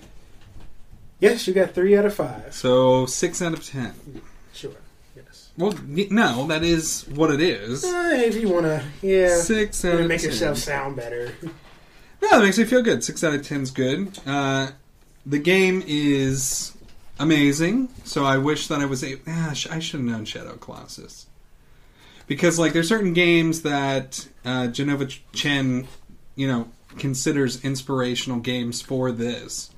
Yes, 1.20 1.48
you 1.48 1.54
got 1.54 1.72
three 1.72 1.98
out 1.98 2.06
of 2.06 2.14
five. 2.14 2.54
So 2.54 3.06
six 3.06 3.42
out 3.42 3.54
of 3.54 3.66
ten. 3.66 3.94
Sure. 4.54 4.72
Yes. 5.16 5.50
Well, 5.58 5.74
y- 5.88 6.08
no, 6.12 6.48
that 6.48 6.64
is 6.64 7.06
what 7.10 7.32
it 7.32 7.42
is. 7.42 7.84
Uh, 7.84 8.12
if 8.24 8.36
you 8.36 8.50
want 8.50 8.66
to, 8.66 8.84
yeah. 9.02 9.36
Six 9.38 9.84
out 9.86 10.00
of 10.02 10.08
make 10.08 10.22
10. 10.22 10.30
yourself 10.30 10.58
sound 10.58 10.96
better. 10.96 11.34
No, 12.20 12.30
that 12.40 12.42
makes 12.46 12.58
me 12.58 12.64
feel 12.64 12.82
good. 12.82 13.04
Six 13.04 13.24
out 13.24 13.36
of 13.36 13.46
ten 13.46 13.62
is 13.62 13.70
good. 13.70 14.18
Uh, 14.26 14.72
the 15.24 15.38
game 15.38 15.84
is 15.86 16.76
amazing. 17.20 17.90
So 18.06 18.26
I 18.26 18.40
wish 18.40 18.68
that 18.70 18.80
I 18.80 18.86
was. 18.86 19.04
A- 19.04 19.20
ah, 19.28 19.52
sh- 19.54 19.68
I 19.70 19.78
should 19.78 20.00
have 20.00 20.10
known 20.10 20.26
Shadow 20.26 20.56
Colossus 20.56 21.28
because 22.26 22.58
like 22.58 22.74
there's 22.74 22.90
certain 22.90 23.14
games 23.14 23.62
that 23.62 24.28
uh, 24.44 24.64
Jenova 24.70 25.16
Chen, 25.32 25.88
you 26.36 26.48
know, 26.48 26.68
considers 26.98 27.64
inspirational 27.64 28.40
games 28.40 28.82
for 28.82 29.12
this, 29.12 29.72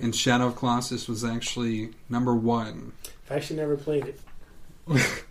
and 0.00 0.14
Shadow 0.14 0.46
of 0.48 0.56
Colossus 0.56 1.08
was 1.08 1.24
actually 1.24 1.90
number 2.08 2.34
one. 2.34 2.92
I 3.28 3.34
actually 3.34 3.56
never 3.56 3.76
played 3.76 4.06
it. 4.06 4.20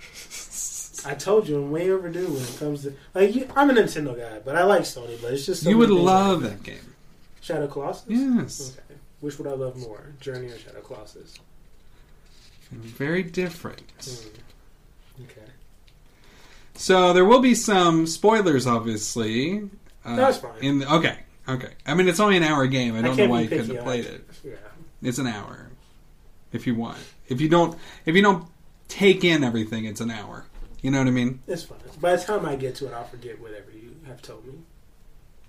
I 1.06 1.15
told 1.15 1.48
you 1.48 1.58
I'm 1.58 1.72
way 1.72 1.89
overdue 1.89 2.28
when 2.28 2.44
it 2.44 2.56
comes 2.60 2.84
to 2.84 2.94
like 3.13 3.34
you, 3.34 3.48
I'm 3.56 3.70
a 3.70 3.74
Nintendo 3.74 4.18
guy, 4.18 4.39
but 4.39 4.56
I 4.56 4.63
like 4.63 4.82
Sony. 4.82 5.22
But 5.22 5.34
it's 5.34 5.46
just 5.46 5.63
so 5.63 5.70
you 5.70 5.78
would 5.78 5.89
love 5.89 6.42
that 6.44 6.63
game. 6.63 6.96
Shadow 7.42 7.68
Colossus. 7.68 8.06
Yes. 8.08 8.78
Okay. 8.78 9.00
Which 9.22 9.38
would 9.38 9.48
I 9.48 9.56
love 9.56 9.78
more, 9.78 10.13
Journey 10.20 10.48
or 10.48 10.58
Shadow 10.58 10.82
Colossus? 10.82 11.39
Very 12.72 13.24
different. 13.24 13.82
Hmm. 14.02 15.24
Okay. 15.24 15.52
So 16.76 17.12
there 17.12 17.26
will 17.26 17.42
be 17.42 17.56
some 17.56 18.08
spoilers, 18.08 18.68
obviously. 18.68 19.70
Uh, 20.06 20.16
That's 20.16 20.38
fine. 20.38 20.52
In 20.62 20.80
the, 20.80 20.94
okay, 20.96 21.18
okay. 21.48 21.74
I 21.86 21.94
mean, 21.94 22.08
it's 22.08 22.20
only 22.20 22.38
an 22.38 22.44
hour 22.44 22.68
game. 22.68 22.96
I 22.96 23.02
don't 23.02 23.12
know 23.12 23.16
can't 23.18 23.32
why 23.32 23.38
be 23.40 23.44
you 23.44 23.50
couldn't 23.50 23.68
have 23.68 23.78
on 23.78 23.84
played 23.84 24.06
it. 24.06 24.14
it. 24.14 24.26
Yeah. 24.44 24.52
It's 25.02 25.18
an 25.18 25.28
hour, 25.28 25.70
if 26.52 26.68
you 26.68 26.76
want. 26.76 26.98
If 27.28 27.42
you 27.42 27.50
don't, 27.50 27.78
if 28.06 28.16
you 28.16 28.22
don't 28.22 28.48
take 28.88 29.24
in 29.24 29.44
everything, 29.44 29.86
it's 29.86 30.02
an 30.02 30.12
hour. 30.12 30.46
You 30.82 30.92
know 30.92 31.00
what 31.00 31.08
I 31.08 31.12
mean? 31.12 31.42
It's 31.48 31.64
fine. 31.64 31.78
By 32.00 32.16
the 32.16 32.24
time 32.24 32.46
I 32.46 32.56
get 32.56 32.76
to 32.76 32.88
it, 32.88 32.94
I'll 32.94 33.04
forget 33.04 33.40
whatever 33.42 33.72
you 33.72 33.96
have 34.08 34.22
told 34.22 34.46
me. 34.46 34.54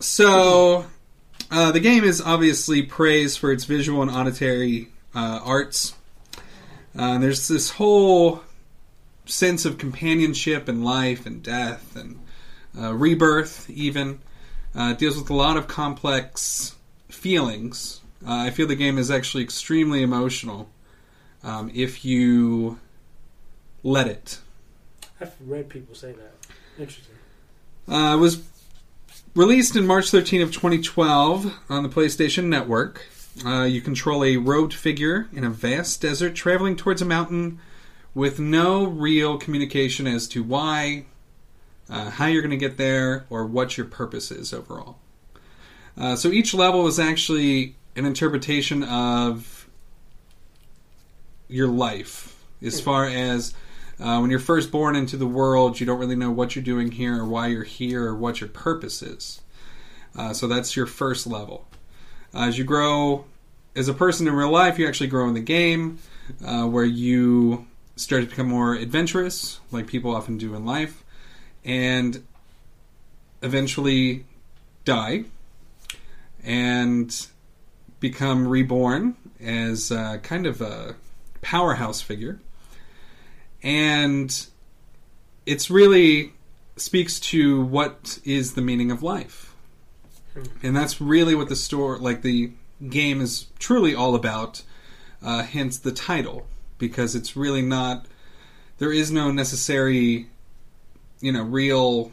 So, 0.01 0.87
uh, 1.51 1.73
the 1.73 1.81
game 1.81 2.05
is 2.05 2.21
obviously 2.21 2.83
praised 2.83 3.39
for 3.39 3.53
its 3.53 3.65
visual 3.65 4.03
and 4.03 4.11
auditory 4.11 4.89
uh, 5.15 5.41
arts. 5.45 5.95
Uh, 6.99 7.19
there's 7.19 7.47
this 7.47 7.71
whole 7.71 8.43
sense 9.27 9.65
of 9.65 9.79
companionship 9.79 10.69
and 10.69 10.85
life 10.85 11.27
and 11.27 11.43
death 11.43 11.95
and 11.95 12.19
uh, 12.77 12.93
rebirth, 12.93 13.71
even. 13.71 14.21
Uh, 14.75 14.93
deals 14.93 15.17
with 15.17 15.31
a 15.31 15.35
lot 15.35 15.57
of 15.57 15.67
complex 15.67 16.77
feelings. 17.09 18.01
Uh, 18.27 18.35
I 18.35 18.51
feel 18.51 18.67
the 18.67 18.77
game 18.77 18.99
is 18.99 19.11
actually 19.11 19.43
extremely 19.43 20.03
emotional 20.03 20.69
um, 21.43 21.71
if 21.75 22.05
you 22.05 22.79
let 23.83 24.07
it. 24.07 24.39
I've 25.21 25.35
read 25.45 25.69
people 25.69 25.95
say 25.95 26.13
that. 26.13 26.35
Interesting. 26.79 27.15
Uh, 27.89 28.15
it 28.15 28.21
was 28.21 28.43
released 29.35 29.77
in 29.77 29.87
March 29.87 30.11
13 30.11 30.43
of 30.43 30.53
2012 30.53 31.59
on 31.69 31.83
the 31.83 31.89
PlayStation 31.89 32.45
Network. 32.45 33.07
Uh, 33.45 33.65
you 33.65 33.81
control 33.81 34.25
a 34.25 34.37
robed 34.37 34.75
figure 34.75 35.29
in 35.33 35.45
a 35.45 35.51
vast 35.51 36.01
desert 36.03 36.35
traveling 36.35 36.77
towards 36.77 37.01
a 37.01 37.05
mountain 37.05 37.59
with 38.15 38.41
no 38.41 38.85
real 38.85 39.39
communication 39.39 40.07
as 40.07 40.27
to 40.29 40.43
why, 40.43 41.05
uh, 41.91 42.11
how 42.11 42.27
you're 42.27 42.43
going 42.43 42.51
to 42.51 42.57
get 42.57 42.77
there, 42.77 43.27
or 43.31 43.45
what 43.47 43.77
your 43.77 43.87
purpose 43.87 44.31
is 44.31 44.53
overall. 44.53 44.99
Uh, 45.97 46.17
so 46.17 46.29
each 46.29 46.55
level 46.55 46.87
is 46.87 46.99
actually 46.99 47.75
an 47.97 48.07
interpretation 48.07 48.83
of 48.85 49.69
your 51.49 51.67
life 51.67 52.41
as 52.63 52.81
far 52.81 53.07
as 53.07 53.55
uh, 53.99 54.19
when 54.19 54.31
you're 54.31 54.39
first 54.39 54.71
born 54.71 54.97
into 54.97 55.17
the 55.17 55.27
world, 55.27 55.81
you 55.81 55.87
don't 55.87 55.99
really 55.99 56.17
know 56.17 56.31
what 56.31 56.55
you're 56.55 56.65
doing 56.65 56.91
here 56.93 57.21
or 57.21 57.27
why 57.27 57.49
you're 57.49 57.65
here 57.65 58.07
or 58.07 58.15
what 58.15 58.41
your 58.41 58.49
purpose 58.49 59.03
is. 59.03 59.41
Uh, 60.17 60.33
so 60.33 60.47
that's 60.47 60.77
your 60.77 60.87
first 60.87 61.27
level. 61.27 61.67
Uh, 62.35 62.47
as 62.47 62.59
you 62.59 62.65
grow 62.65 63.25
as 63.77 63.89
a 63.89 63.95
person 63.95 64.27
in 64.27 64.35
real 64.35 64.51
life, 64.51 64.79
you 64.79 64.87
actually 64.87 65.07
grow 65.07 65.29
in 65.29 65.35
the 65.35 65.41
game 65.41 65.99
uh, 66.45 66.65
where 66.65 66.85
you 66.85 67.67
start 67.97 68.23
to 68.23 68.29
become 68.29 68.49
more 68.49 68.75
adventurous, 68.75 69.61
like 69.71 69.87
people 69.87 70.15
often 70.15 70.39
do 70.39 70.55
in 70.55 70.65
life, 70.65 71.05
and 71.65 72.25
eventually 73.43 74.25
die 74.85 75.25
and 76.43 77.27
become 78.01 78.47
reborn 78.47 79.17
as 79.41 79.93
uh, 79.93 80.19
kind 80.23 80.47
of 80.47 80.61
a 80.61 80.97
powerhouse 81.43 82.01
figure. 82.01 82.41
And 83.63 84.47
it's 85.47 85.71
really 85.71 86.33
speaks 86.77 87.21
to 87.21 87.63
what 87.63 88.19
is 88.25 88.55
the 88.55 88.63
meaning 88.63 88.91
of 88.91 89.03
life. 89.03 89.55
And 90.63 90.75
that's 90.77 91.01
really 91.01 91.35
what 91.35 91.49
the 91.49 91.57
store 91.57 91.99
like 91.99 92.23
the 92.23 92.53
game 92.89 93.21
is 93.21 93.47
truly 93.59 93.95
all 93.95 94.15
about 94.15 94.63
uh, 95.23 95.43
hence 95.43 95.79
the 95.79 95.93
title 95.93 96.47
because 96.79 97.15
it's 97.15 97.37
really 97.37 97.61
not 97.61 98.07
there 98.79 98.93
is 98.93 99.11
no 99.11 99.31
necessary 99.31 100.29
you 101.21 101.33
know 101.33 101.43
real 101.43 102.13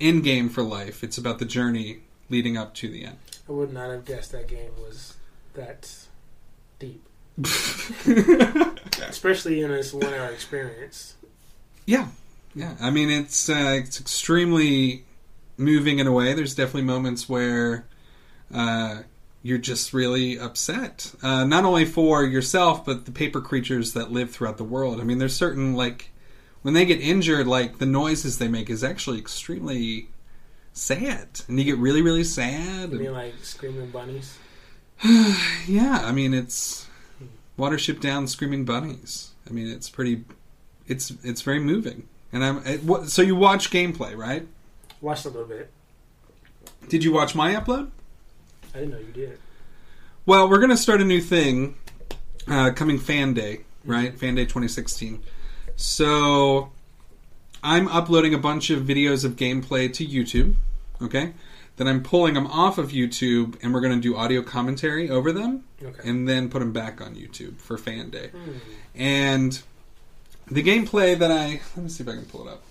end 0.00 0.22
game 0.22 0.48
for 0.48 0.62
life 0.62 1.02
it's 1.02 1.18
about 1.18 1.38
the 1.38 1.44
journey 1.44 1.98
leading 2.28 2.56
up 2.56 2.74
to 2.74 2.88
the 2.88 3.04
end 3.04 3.16
I 3.48 3.52
would 3.52 3.72
not 3.72 3.90
have 3.90 4.04
guessed 4.04 4.32
that 4.32 4.46
game 4.46 4.72
was 4.78 5.14
that 5.54 5.90
deep. 6.78 7.02
Especially 9.08 9.62
in 9.62 9.70
this 9.70 9.92
one 9.94 10.12
hour 10.12 10.28
experience. 10.28 11.14
Yeah, 11.86 12.08
yeah. 12.54 12.74
I 12.80 12.90
mean, 12.90 13.10
it's 13.10 13.48
uh, 13.48 13.80
it's 13.82 14.00
extremely 14.00 15.04
moving 15.56 15.98
in 15.98 16.06
a 16.06 16.12
way. 16.12 16.34
There's 16.34 16.54
definitely 16.54 16.82
moments 16.82 17.28
where 17.28 17.86
uh, 18.52 19.02
you're 19.42 19.58
just 19.58 19.94
really 19.94 20.38
upset, 20.38 21.14
uh, 21.22 21.44
not 21.44 21.64
only 21.64 21.86
for 21.86 22.24
yourself 22.24 22.84
but 22.84 23.06
the 23.06 23.12
paper 23.12 23.40
creatures 23.40 23.94
that 23.94 24.12
live 24.12 24.30
throughout 24.30 24.58
the 24.58 24.64
world. 24.64 25.00
I 25.00 25.04
mean, 25.04 25.18
there's 25.18 25.34
certain 25.34 25.74
like 25.74 26.10
when 26.68 26.74
they 26.74 26.84
get 26.84 27.00
injured, 27.00 27.46
like 27.46 27.78
the 27.78 27.86
noises 27.86 28.36
they 28.36 28.46
make 28.46 28.68
is 28.68 28.84
actually 28.84 29.18
extremely 29.18 30.10
sad, 30.74 31.26
and 31.48 31.58
you 31.58 31.64
get 31.64 31.78
really, 31.78 32.02
really 32.02 32.24
sad. 32.24 32.92
You 32.92 32.98
mean 32.98 33.12
like 33.14 33.32
screaming 33.40 33.88
bunnies? 33.90 34.36
yeah, 35.66 36.02
I 36.04 36.12
mean 36.12 36.34
it's 36.34 36.86
Watership 37.58 38.02
Down, 38.02 38.26
Screaming 38.26 38.66
Bunnies. 38.66 39.30
I 39.48 39.52
mean 39.54 39.66
it's 39.66 39.88
pretty, 39.88 40.26
it's 40.86 41.10
it's 41.24 41.40
very 41.40 41.58
moving. 41.58 42.06
And 42.34 42.44
I'm 42.44 42.58
it, 42.66 42.84
what, 42.84 43.08
so 43.08 43.22
you 43.22 43.34
watch 43.34 43.70
gameplay, 43.70 44.14
right? 44.14 44.46
Watched 45.00 45.24
a 45.24 45.30
little 45.30 45.48
bit. 45.48 45.70
Did 46.90 47.02
you 47.02 47.14
watch 47.14 47.34
my 47.34 47.54
upload? 47.54 47.88
I 48.74 48.80
didn't 48.80 48.90
know 48.90 48.98
you 48.98 49.14
did. 49.14 49.38
Well, 50.26 50.50
we're 50.50 50.60
gonna 50.60 50.76
start 50.76 51.00
a 51.00 51.06
new 51.06 51.22
thing 51.22 51.76
uh, 52.46 52.72
coming 52.72 52.98
Fan 52.98 53.32
Day, 53.32 53.60
right? 53.86 54.18
Fan 54.18 54.34
Day 54.34 54.42
2016. 54.42 55.22
So 55.78 56.72
I'm 57.62 57.86
uploading 57.88 58.34
a 58.34 58.38
bunch 58.38 58.68
of 58.70 58.82
videos 58.82 59.24
of 59.24 59.36
gameplay 59.36 59.90
to 59.94 60.04
YouTube. 60.04 60.54
Okay. 61.00 61.32
Then 61.76 61.86
I'm 61.86 62.02
pulling 62.02 62.34
them 62.34 62.48
off 62.48 62.76
of 62.78 62.90
YouTube, 62.90 63.56
and 63.62 63.72
we're 63.72 63.80
going 63.80 63.94
to 63.94 64.00
do 64.00 64.16
audio 64.16 64.42
commentary 64.42 65.08
over 65.08 65.30
them, 65.30 65.62
Okay. 65.80 66.00
and 66.10 66.28
then 66.28 66.50
put 66.50 66.58
them 66.58 66.72
back 66.72 67.00
on 67.00 67.14
YouTube 67.14 67.58
for 67.58 67.78
Fan 67.78 68.10
Day. 68.10 68.30
Hmm. 68.30 68.50
And 68.96 69.62
the 70.50 70.64
gameplay 70.64 71.16
that 71.16 71.30
I 71.30 71.60
let 71.76 71.84
me 71.84 71.88
see 71.88 72.02
if 72.02 72.08
I 72.08 72.14
can 72.14 72.24
pull 72.24 72.48
it 72.48 72.50
up 72.50 72.62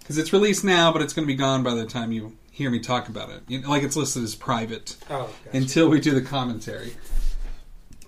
because 0.00 0.18
it's 0.18 0.32
released 0.32 0.64
now, 0.64 0.92
but 0.92 1.00
it's 1.00 1.12
going 1.12 1.24
to 1.24 1.32
be 1.32 1.36
gone 1.38 1.62
by 1.62 1.74
the 1.74 1.86
time 1.86 2.10
you 2.10 2.36
hear 2.50 2.68
me 2.70 2.80
talk 2.80 3.08
about 3.08 3.30
it. 3.30 3.42
You 3.46 3.60
know, 3.60 3.70
like 3.70 3.84
it's 3.84 3.94
listed 3.94 4.24
as 4.24 4.34
private 4.34 4.96
Oh, 5.08 5.30
gotcha. 5.44 5.56
until 5.56 5.88
we 5.88 6.00
do 6.00 6.10
the 6.10 6.22
commentary. 6.22 6.94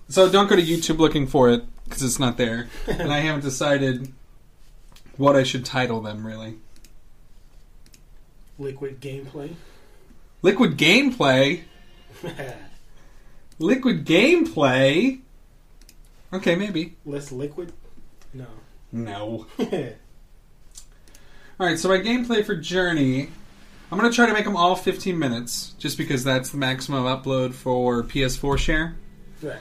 So 0.09 0.29
don't 0.29 0.49
go 0.49 0.57
to 0.57 0.61
YouTube 0.61 0.97
looking 0.97 1.25
for 1.27 1.49
it 1.49 1.63
because 1.85 2.03
it's 2.03 2.19
not 2.19 2.35
there, 2.35 2.67
and 2.87 3.13
I 3.13 3.19
haven't 3.19 3.43
decided 3.45 4.11
what 5.17 5.35
I 5.35 5.43
should 5.43 5.65
title 5.65 6.01
them 6.01 6.25
really. 6.25 6.55
Liquid 8.57 9.01
gameplay. 9.01 9.55
Liquid 10.41 10.77
gameplay. 10.77 11.63
Liquid 13.59 14.05
gameplay. 14.05 15.19
Okay, 16.33 16.55
maybe. 16.55 16.95
Less 17.05 17.31
liquid? 17.31 17.71
No. 18.33 18.47
No. 18.91 19.47
All 21.57 21.65
right, 21.65 21.79
so 21.79 21.87
my 21.87 21.99
gameplay 21.99 22.43
for 22.45 22.55
Journey, 22.55 23.29
I'm 23.91 23.99
to 23.99 24.11
try 24.11 24.25
to 24.25 24.33
make 24.33 24.43
them 24.43 24.57
all 24.57 24.75
15 24.75 25.17
minutes, 25.17 25.73
just 25.79 25.97
because 25.97 26.23
that's 26.25 26.49
the 26.49 26.57
maximum 26.57 27.05
upload 27.05 27.53
for 27.53 28.03
PS4 28.03 28.57
share. 28.57 28.95
Right. 29.41 29.59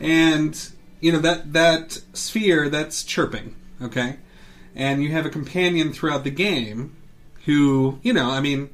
And 0.00 0.70
you 1.00 1.12
know 1.12 1.20
that 1.20 1.52
that 1.52 2.00
sphere 2.12 2.68
that's 2.68 3.04
chirping, 3.04 3.54
okay? 3.80 4.16
And 4.74 5.02
you 5.02 5.10
have 5.10 5.26
a 5.26 5.30
companion 5.30 5.92
throughout 5.92 6.24
the 6.24 6.30
game 6.30 6.96
who, 7.46 7.98
you 8.02 8.12
know, 8.12 8.30
I 8.30 8.40
mean, 8.40 8.70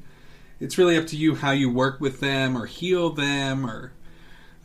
it's 0.59 0.77
really 0.77 0.97
up 0.97 1.07
to 1.07 1.15
you 1.17 1.35
how 1.35 1.51
you 1.51 1.69
work 1.69 1.99
with 1.99 2.19
them 2.19 2.57
or 2.57 2.65
heal 2.65 3.09
them 3.09 3.65
or 3.65 3.91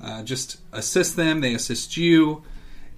uh, 0.03 0.23
just 0.23 0.59
assist 0.73 1.17
them. 1.17 1.41
They 1.41 1.55
assist 1.55 1.97
you. 1.97 2.43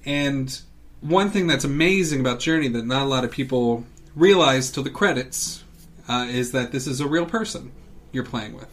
And 0.05 0.61
one 1.01 1.31
thing 1.31 1.47
that's 1.47 1.65
amazing 1.65 2.21
about 2.21 2.41
Journey 2.41 2.69
that 2.69 2.85
not 2.87 3.03
a 3.03 3.07
lot 3.07 3.25
of 3.25 3.31
people 3.31 3.85
realize 4.15 4.71
till 4.71 4.83
the 4.83 4.91
credits 4.91 5.63
uh, 6.09 6.27
is 6.29 6.53
that 6.53 6.73
this 6.73 6.87
is 6.87 7.01
a 7.01 7.07
real 7.07 7.27
person 7.27 7.73
you're 8.13 8.25
playing 8.25 8.55
with. 8.55 8.69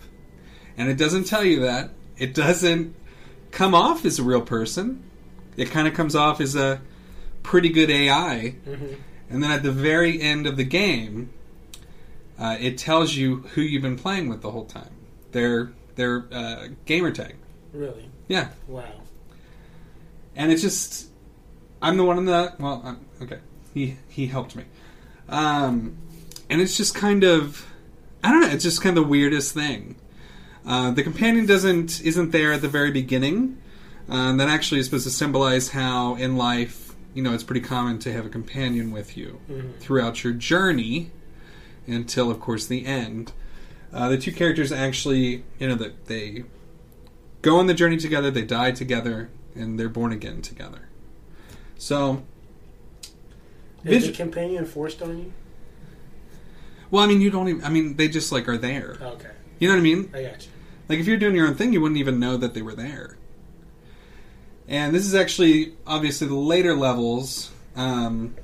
And 0.78 0.90
it 0.90 0.98
doesn't 0.98 1.26
tell 1.26 1.44
you 1.44 1.60
that. 1.62 1.92
It 2.18 2.34
doesn't 2.34 2.96
come 3.52 3.74
off 3.76 4.06
as 4.06 4.20
a 4.20 4.24
real 4.24 4.42
person. 4.42 5.04
It 5.58 5.72
kind 5.72 5.88
of 5.88 5.94
comes 5.94 6.16
off 6.16 6.40
as 6.42 6.56
a 6.56 6.82
pretty 7.44 7.70
good 7.70 7.90
AI. 7.90 8.56
Mhm. 8.68 8.96
And 9.30 9.44
then 9.44 9.52
at 9.52 9.64
the 9.64 9.72
very 9.72 10.22
end 10.22 10.48
of 10.48 10.58
the 10.58 10.64
game, 10.64 11.30
uh, 12.38 12.58
it 12.60 12.78
tells 12.78 13.16
you 13.16 13.38
who 13.54 13.62
you've 13.62 13.82
been 13.82 13.98
playing 13.98 14.30
with 14.30 14.42
the 14.42 14.52
whole 14.52 14.66
time. 14.66 14.92
Their 15.32 15.72
their 15.96 16.26
uh, 16.32 16.68
gamer 16.86 17.12
tag. 17.12 17.36
Really? 17.74 18.10
Yeah. 18.28 18.50
Wow. 18.68 18.86
And 20.36 20.52
it's 20.52 20.62
just, 20.62 21.10
I'm 21.82 21.98
the 21.98 22.04
one 22.04 22.18
in 22.18 22.26
the 22.26 22.54
well, 22.60 22.82
I'm, 22.84 23.06
okay. 23.22 23.40
He 23.74 23.98
he 24.08 24.28
helped 24.28 24.56
me, 24.56 24.64
um, 25.28 25.98
and 26.50 26.62
it's 26.62 26.78
just 26.78 26.96
kind 26.96 27.24
of, 27.24 27.68
I 28.24 28.32
don't 28.32 28.42
know. 28.42 28.48
It's 28.48 28.64
just 28.64 28.82
kind 28.82 28.98
of 28.98 29.04
the 29.04 29.10
weirdest 29.10 29.54
thing. 29.54 29.96
Uh, 30.66 30.92
the 30.92 31.04
companion 31.04 31.46
doesn't 31.46 32.02
isn't 32.02 32.32
there 32.32 32.54
at 32.54 32.62
the 32.62 32.70
very 32.70 32.92
beginning. 32.92 33.62
Uh, 34.10 34.36
that 34.38 34.50
actually 34.50 34.80
is 34.80 34.88
supposed 34.88 35.04
to 35.04 35.12
symbolize 35.12 35.70
how 35.70 36.16
in 36.16 36.36
life, 36.36 36.89
you 37.20 37.24
know, 37.26 37.34
it's 37.34 37.44
pretty 37.44 37.60
common 37.60 38.00
to 38.00 38.14
have 38.14 38.26
a 38.26 38.30
companion 38.30 38.92
with 38.92 39.18
you 39.18 39.42
Mhm. 39.52 39.76
throughout 39.82 40.24
your 40.24 40.32
journey 40.32 41.12
until, 41.86 42.32
of 42.32 42.40
course, 42.40 42.66
the 42.66 42.86
end. 42.86 43.34
Uh, 43.92 44.08
the 44.08 44.18
two 44.18 44.32
characters 44.32 44.72
actually, 44.72 45.44
you 45.60 45.68
know, 45.68 45.76
that 45.76 46.06
they 46.06 46.46
go 47.42 47.58
on 47.58 47.68
the 47.68 47.74
journey 47.74 47.98
together, 47.98 48.32
they 48.32 48.44
die 48.44 48.72
together, 48.72 49.30
and 49.54 49.78
they're 49.78 49.90
born 49.90 50.14
again 50.14 50.42
together. 50.42 50.88
So, 51.78 52.24
Is 53.84 54.06
the 54.08 54.14
companion 54.14 54.64
forced 54.66 55.02
on 55.02 55.18
you? 55.18 55.34
well, 56.90 57.04
I 57.04 57.08
mean, 57.08 57.20
you 57.20 57.30
don't 57.30 57.50
even. 57.50 57.66
I 57.66 57.70
mean, 57.70 57.98
they 57.98 58.08
just 58.08 58.32
like 58.32 58.48
are 58.48 58.58
there. 58.58 58.96
Okay. 59.02 59.32
You 59.60 59.68
know 59.68 59.74
what 59.74 59.80
I 59.82 59.84
mean? 59.84 60.10
I 60.14 60.24
got 60.24 60.42
you. 60.46 60.52
Like 60.88 61.00
if 61.00 61.06
you're 61.06 61.18
doing 61.18 61.36
your 61.36 61.48
own 61.50 61.56
thing, 61.56 61.74
you 61.74 61.82
wouldn't 61.82 62.00
even 62.00 62.18
know 62.18 62.38
that 62.38 62.54
they 62.54 62.62
were 62.62 62.76
there. 62.76 63.18
And 64.70 64.94
this 64.94 65.04
is 65.04 65.16
actually 65.16 65.74
obviously 65.88 66.28
the 66.28 66.36
later 66.36 66.76
levels, 66.76 67.52
um, 67.76 68.36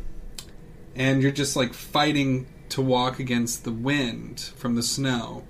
and 0.96 1.22
you're 1.22 1.32
just 1.32 1.56
like 1.56 1.76
fighting 1.76 2.48
to 2.70 2.82
walk 2.82 3.20
against 3.20 3.64
the 3.64 3.72
wind 3.72 4.40
from 4.56 4.74
the 4.74 4.82
snow. 4.82 5.44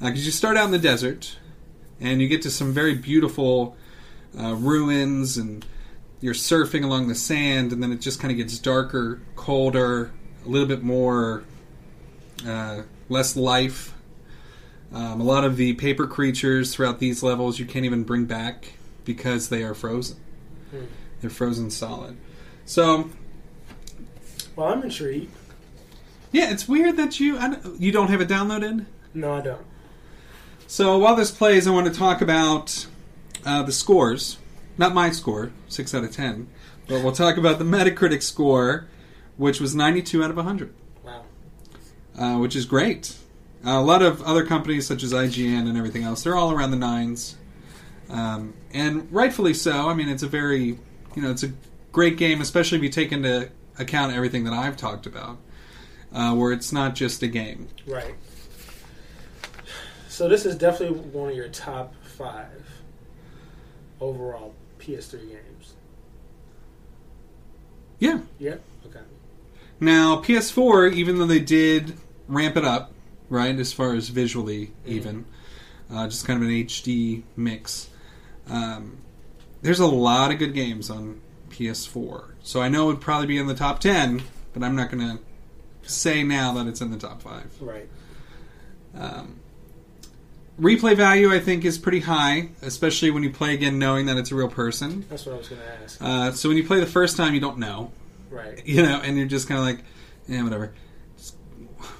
Because 0.00 0.24
you 0.24 0.32
start 0.32 0.56
out 0.56 0.64
in 0.64 0.70
the 0.70 0.78
desert, 0.78 1.36
and 2.00 2.22
you 2.22 2.28
get 2.28 2.40
to 2.42 2.50
some 2.50 2.72
very 2.72 2.94
beautiful 2.94 3.76
uh, 4.36 4.54
ruins, 4.54 5.36
and 5.36 5.66
you're 6.22 6.32
surfing 6.32 6.82
along 6.82 7.08
the 7.08 7.14
sand, 7.14 7.70
and 7.70 7.82
then 7.82 7.92
it 7.92 8.00
just 8.00 8.18
kind 8.18 8.32
of 8.32 8.38
gets 8.38 8.58
darker, 8.58 9.20
colder, 9.36 10.12
a 10.46 10.48
little 10.48 10.66
bit 10.66 10.82
more 10.82 11.44
uh, 12.48 12.82
less 13.10 13.36
life. 13.36 13.92
Um, 14.94 15.20
a 15.20 15.24
lot 15.24 15.44
of 15.44 15.58
the 15.58 15.74
paper 15.74 16.06
creatures 16.06 16.74
throughout 16.74 17.00
these 17.00 17.22
levels 17.22 17.58
you 17.58 17.66
can't 17.66 17.84
even 17.84 18.04
bring 18.04 18.24
back 18.24 18.72
because 19.04 19.48
they 19.48 19.62
are 19.62 19.74
frozen. 19.74 20.16
Hmm. 20.70 20.84
They're 21.20 21.30
frozen 21.30 21.70
solid. 21.70 22.16
So 22.64 23.10
Well, 24.56 24.68
I'm 24.68 24.82
intrigued. 24.82 25.30
yeah, 26.30 26.50
it's 26.50 26.68
weird 26.68 26.96
that 26.96 27.20
you 27.20 27.38
I 27.38 27.48
don't- 27.50 27.80
you 27.80 27.92
don't 27.92 28.08
have 28.08 28.20
it 28.20 28.28
downloaded. 28.28 28.86
No, 29.14 29.34
I 29.34 29.40
don't. 29.40 29.64
So 30.66 30.96
while 30.98 31.16
this 31.16 31.30
plays, 31.30 31.66
I 31.66 31.70
want 31.70 31.86
to 31.86 31.92
talk 31.92 32.20
about 32.22 32.86
uh, 33.44 33.62
the 33.62 33.72
scores. 33.72 34.38
Not 34.78 34.94
my 34.94 35.10
score, 35.10 35.50
six 35.68 35.94
out 35.94 36.02
of 36.04 36.12
ten, 36.12 36.48
but 36.88 37.02
we'll 37.02 37.12
talk 37.12 37.36
about 37.36 37.58
the 37.58 37.64
Metacritic 37.64 38.22
score, 38.22 38.86
which 39.36 39.60
was 39.60 39.74
ninety-two 39.74 40.24
out 40.24 40.30
of 40.30 40.36
hundred. 40.38 40.72
Wow. 41.04 41.22
uh, 42.18 42.38
which 42.38 42.56
is 42.56 42.64
great. 42.64 43.14
Uh, 43.64 43.72
a 43.72 43.82
lot 43.82 44.00
of 44.02 44.22
other 44.22 44.44
companies, 44.46 44.86
such 44.86 45.02
as 45.02 45.12
IGN 45.12 45.68
and 45.68 45.76
everything 45.76 46.02
else, 46.04 46.22
they're 46.22 46.34
all 46.36 46.50
around 46.52 46.70
the 46.70 46.76
nines, 46.78 47.36
um, 48.12 48.54
and 48.72 49.10
rightfully 49.10 49.54
so. 49.54 49.88
I 49.88 49.94
mean, 49.94 50.08
it's 50.08 50.22
a 50.22 50.28
very, 50.28 50.78
you 51.16 51.22
know, 51.22 51.30
it's 51.30 51.42
a 51.42 51.52
great 51.90 52.18
game, 52.18 52.40
especially 52.40 52.78
if 52.78 52.84
you 52.84 52.90
take 52.90 53.10
into 53.10 53.50
account 53.78 54.12
everything 54.12 54.44
that 54.44 54.52
I've 54.52 54.76
talked 54.76 55.06
about, 55.06 55.38
uh, 56.12 56.34
where 56.34 56.52
it's 56.52 56.72
not 56.72 56.94
just 56.94 57.22
a 57.22 57.26
game. 57.26 57.68
Right. 57.86 58.14
So 60.08 60.28
this 60.28 60.44
is 60.44 60.56
definitely 60.56 60.98
one 60.98 61.30
of 61.30 61.36
your 61.36 61.48
top 61.48 61.94
five 62.02 62.68
overall 63.98 64.54
PS3 64.78 65.30
games. 65.30 65.74
Yeah. 67.98 68.20
Yeah. 68.38 68.56
Okay. 68.86 69.00
Now, 69.80 70.20
PS4, 70.20 70.92
even 70.92 71.18
though 71.18 71.26
they 71.26 71.40
did 71.40 71.96
ramp 72.28 72.58
it 72.58 72.64
up, 72.64 72.92
right, 73.30 73.58
as 73.58 73.72
far 73.72 73.94
as 73.94 74.08
visually, 74.10 74.72
even, 74.84 75.24
uh, 75.90 76.08
just 76.08 76.26
kind 76.26 76.42
of 76.42 76.48
an 76.48 76.54
HD 76.54 77.22
mix, 77.36 77.88
um, 78.48 78.98
there's 79.62 79.80
a 79.80 79.86
lot 79.86 80.30
of 80.30 80.38
good 80.38 80.54
games 80.54 80.90
on 80.90 81.20
PS4. 81.50 82.32
So 82.42 82.60
I 82.60 82.68
know 82.68 82.84
it 82.84 82.86
would 82.94 83.00
probably 83.00 83.26
be 83.26 83.38
in 83.38 83.46
the 83.46 83.54
top 83.54 83.80
10, 83.80 84.22
but 84.52 84.62
I'm 84.62 84.74
not 84.74 84.90
going 84.90 85.18
to 85.18 85.90
say 85.90 86.22
now 86.22 86.52
that 86.54 86.66
it's 86.66 86.80
in 86.80 86.90
the 86.90 86.98
top 86.98 87.22
5. 87.22 87.58
Right. 87.60 87.88
Um, 88.94 89.40
replay 90.60 90.96
value, 90.96 91.32
I 91.32 91.40
think, 91.40 91.64
is 91.64 91.78
pretty 91.78 92.00
high, 92.00 92.50
especially 92.62 93.10
when 93.10 93.22
you 93.22 93.30
play 93.30 93.54
again 93.54 93.78
knowing 93.78 94.06
that 94.06 94.16
it's 94.16 94.32
a 94.32 94.34
real 94.34 94.48
person. 94.48 95.04
That's 95.08 95.26
what 95.26 95.34
I 95.34 95.38
was 95.38 95.48
going 95.48 95.62
to 95.62 95.68
ask. 95.82 96.02
Uh, 96.02 96.32
so 96.32 96.48
when 96.48 96.58
you 96.58 96.64
play 96.64 96.80
the 96.80 96.86
first 96.86 97.16
time, 97.16 97.34
you 97.34 97.40
don't 97.40 97.58
know. 97.58 97.92
Right. 98.30 98.62
You 98.66 98.82
know, 98.82 99.00
and 99.02 99.16
you're 99.16 99.26
just 99.26 99.48
kind 99.48 99.58
of 99.58 99.66
like, 99.66 99.84
yeah, 100.26 100.42
whatever. 100.42 100.72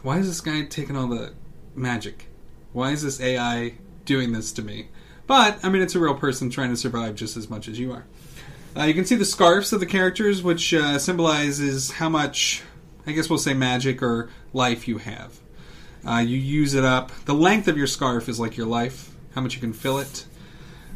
Why 0.02 0.18
is 0.18 0.28
this 0.28 0.40
guy 0.40 0.62
taking 0.64 0.96
all 0.96 1.08
the 1.08 1.34
magic? 1.74 2.26
Why 2.72 2.90
is 2.90 3.02
this 3.02 3.20
AI 3.20 3.74
doing 4.04 4.32
this 4.32 4.52
to 4.52 4.62
me? 4.62 4.88
But, 5.26 5.58
I 5.62 5.68
mean, 5.68 5.82
it's 5.82 5.94
a 5.94 6.00
real 6.00 6.14
person 6.14 6.50
trying 6.50 6.70
to 6.70 6.76
survive 6.76 7.14
just 7.14 7.36
as 7.36 7.48
much 7.48 7.68
as 7.68 7.78
you 7.78 7.92
are. 7.92 8.04
Uh, 8.76 8.84
you 8.84 8.94
can 8.94 9.04
see 9.04 9.14
the 9.14 9.24
scarves 9.24 9.72
of 9.72 9.80
the 9.80 9.86
characters, 9.86 10.42
which 10.42 10.72
uh, 10.72 10.98
symbolizes 10.98 11.92
how 11.92 12.08
much, 12.08 12.62
I 13.06 13.12
guess 13.12 13.28
we'll 13.28 13.38
say, 13.38 13.54
magic 13.54 14.02
or 14.02 14.30
life 14.52 14.88
you 14.88 14.98
have. 14.98 15.38
Uh, 16.06 16.18
you 16.18 16.36
use 16.36 16.74
it 16.74 16.84
up. 16.84 17.12
The 17.26 17.34
length 17.34 17.68
of 17.68 17.76
your 17.76 17.86
scarf 17.86 18.28
is 18.28 18.40
like 18.40 18.56
your 18.56 18.66
life, 18.66 19.14
how 19.34 19.40
much 19.40 19.54
you 19.54 19.60
can 19.60 19.72
fill 19.72 19.98
it. 19.98 20.24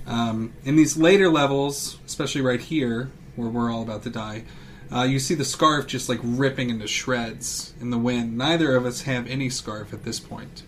Um, 0.06 0.52
in 0.64 0.76
these 0.76 0.96
later 0.96 1.28
levels, 1.28 1.98
especially 2.06 2.40
right 2.40 2.60
here, 2.60 3.10
where 3.36 3.48
we're 3.48 3.70
all 3.70 3.82
about 3.82 4.02
to 4.04 4.10
die, 4.10 4.44
uh, 4.90 5.02
you 5.02 5.18
see 5.18 5.34
the 5.34 5.44
scarf 5.44 5.86
just 5.86 6.08
like 6.08 6.20
ripping 6.22 6.70
into 6.70 6.86
shreds 6.86 7.74
in 7.80 7.90
the 7.90 7.98
wind. 7.98 8.38
Neither 8.38 8.74
of 8.76 8.86
us 8.86 9.02
have 9.02 9.28
any 9.28 9.50
scarf 9.50 9.92
at 9.92 10.04
this 10.04 10.20
point. 10.20 10.62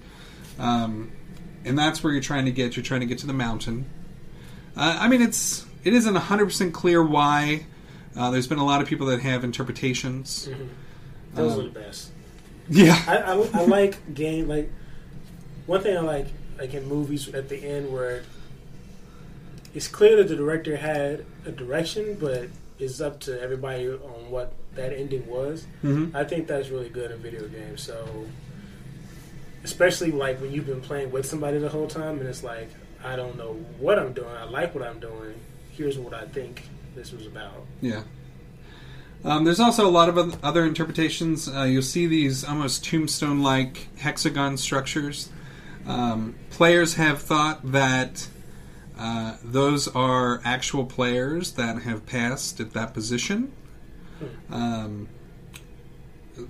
Um, 0.58 1.12
and 1.68 1.78
that's 1.78 2.02
where 2.02 2.12
you're 2.12 2.22
trying 2.22 2.44
to 2.46 2.50
get. 2.52 2.76
You're 2.76 2.84
trying 2.84 3.00
to 3.00 3.06
get 3.06 3.18
to 3.18 3.26
the 3.26 3.32
mountain. 3.32 3.86
Uh, 4.76 4.96
I 5.00 5.08
mean, 5.08 5.22
it's 5.22 5.64
it 5.84 5.92
isn't 5.94 6.14
100% 6.14 6.72
clear 6.72 7.02
why. 7.02 7.66
Uh, 8.16 8.30
there's 8.30 8.46
been 8.48 8.58
a 8.58 8.64
lot 8.64 8.80
of 8.82 8.88
people 8.88 9.06
that 9.08 9.20
have 9.20 9.44
interpretations. 9.44 10.48
Those 11.34 11.52
Um, 11.54 11.60
are 11.60 11.62
the 11.64 11.70
best. 11.70 12.10
Yeah. 12.68 13.00
I, 13.06 13.16
I, 13.18 13.32
I 13.60 13.64
like 13.66 14.14
game 14.14 14.48
like 14.48 14.70
One 15.66 15.82
thing 15.82 15.96
I 15.96 16.00
like, 16.00 16.26
like 16.58 16.74
in 16.74 16.86
movies 16.88 17.28
at 17.28 17.48
the 17.48 17.56
end 17.56 17.92
where 17.92 18.22
it's 19.74 19.86
clear 19.88 20.16
that 20.16 20.28
the 20.28 20.36
director 20.36 20.76
had 20.76 21.24
a 21.46 21.52
direction, 21.52 22.16
but 22.18 22.48
it's 22.78 23.00
up 23.00 23.20
to 23.20 23.40
everybody 23.40 23.88
on 23.88 24.30
what 24.30 24.52
that 24.74 24.92
ending 24.92 25.26
was. 25.26 25.66
Mhm. 25.84 26.14
I 26.14 26.24
think 26.24 26.46
that's 26.46 26.68
really 26.70 26.88
good 26.88 27.10
in 27.10 27.18
video 27.18 27.46
games. 27.48 27.82
So, 27.82 28.06
especially 29.68 30.10
like 30.10 30.40
when 30.40 30.50
you've 30.50 30.66
been 30.66 30.80
playing 30.80 31.10
with 31.12 31.26
somebody 31.26 31.58
the 31.58 31.68
whole 31.68 31.86
time, 31.86 32.18
and 32.18 32.28
it's 32.28 32.42
like 32.42 32.70
I 33.04 33.16
don't 33.16 33.36
know 33.36 33.52
what 33.78 33.98
I'm 33.98 34.12
doing. 34.12 34.34
I 34.34 34.44
like 34.44 34.74
what 34.74 34.82
I'm 34.82 34.98
doing. 34.98 35.34
Here's 35.70 35.98
what 35.98 36.14
I 36.14 36.24
think 36.24 36.64
this 36.94 37.12
was 37.12 37.26
about. 37.26 37.66
Yeah. 37.80 38.02
Um, 39.24 39.44
there's 39.44 39.60
also 39.60 39.86
a 39.86 39.90
lot 39.90 40.08
of 40.08 40.42
other 40.44 40.64
interpretations. 40.64 41.48
Uh, 41.48 41.64
you'll 41.64 41.82
see 41.82 42.06
these 42.06 42.44
almost 42.44 42.84
tombstone 42.84 43.42
like 43.42 43.88
hexagon 43.98 44.56
structures. 44.56 45.28
Um, 45.86 46.34
players 46.50 46.94
have 46.94 47.20
thought 47.20 47.72
that 47.72 48.28
uh, 48.98 49.36
those 49.44 49.86
are 49.88 50.40
actual 50.44 50.86
players 50.86 51.52
that 51.52 51.82
have 51.82 52.06
passed 52.06 52.58
at 52.60 52.72
that 52.72 52.94
position. 52.94 53.52
Um, 54.50 55.08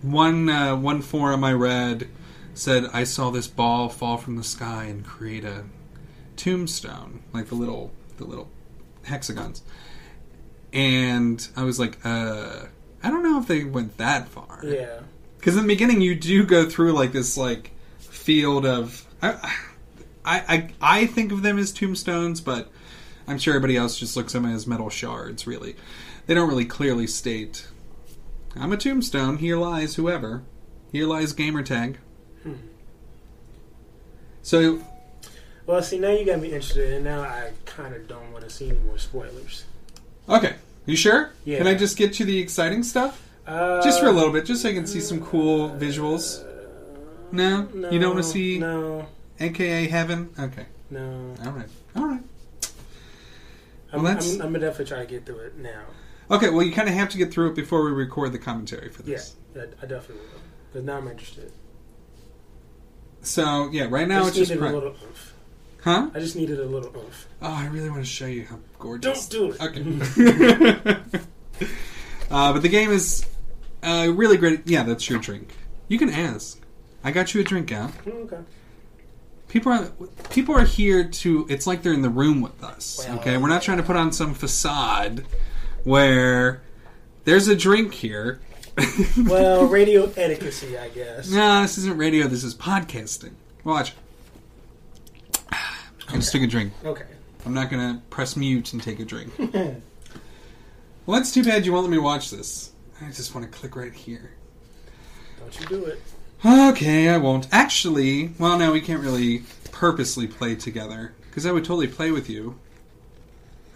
one 0.03 0.49
uh, 0.49 0.77
one 0.77 1.03
forum 1.03 1.45
I 1.45 1.53
read 1.53 2.09
said 2.59 2.87
I 2.92 3.05
saw 3.05 3.31
this 3.31 3.47
ball 3.47 3.88
fall 3.88 4.16
from 4.16 4.37
the 4.37 4.42
sky 4.42 4.85
and 4.85 5.07
create 5.07 5.44
a 5.44 5.64
tombstone, 6.37 7.23
like 7.33 7.47
the 7.47 7.55
little 7.55 7.92
the 8.16 8.25
little 8.25 8.51
hexagons. 9.05 9.62
And 10.73 11.47
I 11.57 11.62
was 11.62 11.79
like, 11.79 12.05
uh, 12.05 12.66
I 13.03 13.11
don't 13.11 13.23
know 13.23 13.38
if 13.40 13.47
they 13.47 13.64
went 13.64 13.97
that 13.99 14.29
far. 14.29 14.61
Yeah. 14.64 15.01
Because 15.38 15.57
in 15.57 15.62
the 15.62 15.68
beginning, 15.68 16.01
you 16.01 16.16
do 16.16 16.44
go 16.44 16.68
through 16.68 16.92
like 16.92 17.12
this 17.12 17.37
like 17.37 17.73
field 17.99 18.66
of. 18.66 19.07
I, 19.23 19.53
I, 20.25 20.42
I, 20.49 20.71
I 20.81 21.07
think 21.07 21.33
of 21.33 21.42
them 21.42 21.59
as 21.59 21.73
tombstones, 21.73 22.40
but 22.40 22.68
I'm 23.27 23.38
sure 23.38 23.55
everybody 23.55 23.77
else 23.77 23.99
just 23.99 24.16
looks 24.16 24.35
at 24.35 24.42
them 24.42 24.53
as 24.53 24.66
metal 24.66 24.90
shards. 24.90 25.47
Really, 25.47 25.77
they 26.27 26.35
don't 26.35 26.49
really 26.49 26.66
clearly 26.66 27.07
state. 27.07 27.68
I'm 28.57 28.73
a 28.73 28.77
tombstone. 28.77 29.38
Here 29.38 29.57
lies 29.57 29.94
whoever. 29.94 30.42
Here 30.90 31.07
lies 31.07 31.33
gamertag. 31.33 31.97
So 34.42 34.83
Well, 35.66 35.83
see, 35.83 35.98
now 35.98 36.11
you 36.11 36.24
got 36.24 36.40
me 36.40 36.48
interested, 36.48 36.94
and 36.94 37.05
now 37.05 37.20
I 37.22 37.53
kind 37.66 37.94
of 37.94 38.09
don't 38.09 38.33
want 38.33 38.44
to 38.44 38.51
see 38.51 38.68
any 38.68 38.79
more 38.81 38.98
spoilers. 38.98 39.64
Okay. 40.29 40.55
You 40.87 40.96
sure? 40.96 41.33
Yeah. 41.44 41.59
Can 41.59 41.66
I 41.66 41.74
just 41.74 41.96
get 41.96 42.18
you 42.18 42.24
the 42.24 42.38
exciting 42.38 42.83
stuff? 42.83 43.22
Uh, 43.46 43.83
just 43.83 44.01
for 44.01 44.07
a 44.07 44.12
little 44.12 44.33
bit, 44.33 44.44
just 44.44 44.62
so 44.62 44.68
I 44.68 44.74
can 44.74 44.87
see 44.87 45.01
some 45.01 45.20
cool 45.22 45.70
visuals. 45.70 46.44
No? 47.31 47.68
you 47.90 47.98
don't 47.98 48.14
want 48.14 48.24
to 48.24 48.31
see 48.31 48.59
no. 48.59 49.07
AKA 49.40 49.87
Heaven? 49.88 50.31
Okay. 50.38 50.66
No. 50.90 51.35
All 51.44 51.53
right. 51.53 51.68
All 51.96 52.07
right. 52.07 52.22
I'm, 53.92 54.03
Well, 54.03 54.14
that's- 54.14 54.35
I'm, 54.35 54.42
I'm 54.42 54.53
gonna 54.53 54.61
definitely 54.61 54.85
try 54.87 54.98
to 55.01 55.07
get 55.07 55.27
through 55.27 55.40
it 55.40 55.59
now. 55.59 55.83
Okay, 56.31 56.51
well, 56.51 56.62
you 56.62 56.72
kind 56.72 56.88
of 56.88 56.94
have 56.94 57.09
to 57.11 57.18
get 57.18 57.33
through 57.33 57.51
it 57.51 57.55
before 57.55 57.85
we 57.85 57.90
record 57.90 58.33
the 58.33 58.38
commentary 58.38 58.90
for 58.90 59.03
this. 59.03 59.35
I, 59.57 59.61
I 59.61 59.64
definitely 59.87 60.16
will. 60.16 60.40
But 60.74 60.85
now 60.85 60.98
I'm 60.98 61.09
interested. 61.09 61.53
So, 63.23 63.69
yeah, 63.73 63.87
right 63.89 64.09
now 64.09 64.25
I 64.25 64.29
it's 64.29 64.37
just. 64.37 64.51
needed 64.51 64.65
a 64.65 64.73
little 64.73 64.91
oomph. 64.91 65.35
Huh? 65.83 66.11
I 66.15 66.19
just 66.21 66.37
needed 66.37 66.61
a 66.61 66.65
little 66.65 66.95
oomph. 66.97 67.27
Oh, 67.41 67.53
I 67.53 67.67
really 67.67 67.91
want 67.91 68.03
to 68.03 68.11
show 68.11 68.27
you 68.27 68.45
how 68.45 68.59
gorgeous. 68.79 69.29
Don't 69.29 69.57
do 69.57 69.57
it. 69.57 69.63
Okay. 69.63 71.19
uh, 72.31 72.53
but 72.53 72.61
the 72.63 72.69
game 72.69 72.91
is 72.91 73.25
uh, 73.83 74.11
really 74.15 74.37
great. 74.37 74.67
Yeah, 74.67 74.83
that's 74.83 75.09
your 75.09 75.19
drink. 75.19 75.55
You 75.89 75.99
can 75.99 76.11
ask. 76.11 76.61
I 77.05 77.11
got 77.11 77.33
you 77.35 77.41
a 77.41 77.45
drink 77.45 77.73
out. 77.73 77.93
Okay. 78.07 78.39
People 79.49 79.73
are 79.73 79.91
people 80.31 80.55
are 80.55 80.65
here 80.65 81.05
to. 81.05 81.47
It's 81.49 81.67
like 81.67 81.83
they're 81.83 81.95
in 81.95 82.03
the 82.03 82.11
room 82.11 82.41
with 82.41 82.63
us. 82.63 83.05
Well, 83.07 83.19
okay, 83.19 83.39
we're 83.39 83.49
not 83.49 83.63
trying 83.63 83.79
to 83.79 83.83
put 83.83 83.97
on 83.97 84.13
some 84.13 84.35
facade 84.35 85.25
where 85.85 86.61
there's 87.25 87.49
a 87.49 87.57
drink 87.57 87.95
here. 87.95 88.41
well, 89.27 89.67
radio 89.67 90.11
etiquette, 90.17 90.79
I 90.81 90.88
guess. 90.91 91.31
No, 91.31 91.62
this 91.62 91.79
isn't 91.79 91.97
radio. 91.97 92.27
This 92.29 92.45
is 92.45 92.55
podcasting. 92.55 93.33
Watch. 93.64 93.95
i'm 95.53 96.21
just 96.21 96.33
took 96.33 96.43
a 96.43 96.47
drink. 96.47 96.73
Okay. 96.85 97.05
I'm 97.45 97.55
not 97.55 97.71
gonna 97.71 98.03
press 98.11 98.37
mute 98.37 98.73
and 98.73 98.83
take 98.83 99.01
a 99.01 99.05
drink. 99.05 99.33
well, 99.38 101.19
that's 101.19 101.33
too 101.33 101.45
bad 101.45 101.67
you 101.67 101.73
won't 101.73 101.85
let 101.85 101.91
me 101.91 101.99
watch 101.99 102.31
this. 102.31 102.73
I 103.01 103.11
just 103.11 103.35
want 103.35 103.51
to 103.51 103.59
click 103.59 103.75
right 103.75 103.93
here. 103.93 104.33
Don't 105.41 105.61
you 105.61 105.67
do 105.67 105.85
it. 105.87 106.03
Okay, 106.45 107.09
I 107.09 107.17
won't. 107.17 107.49
Actually, 107.51 108.33
well, 108.38 108.59
now 108.59 108.73
we 108.73 108.81
can't 108.81 109.01
really 109.01 109.43
purposely 109.73 110.27
play 110.27 110.55
together 110.55 111.14
because 111.29 111.47
I 111.47 111.53
would 111.53 111.64
totally 111.64 111.88
play 111.88 112.11
with 112.11 112.29
you. 112.29 112.59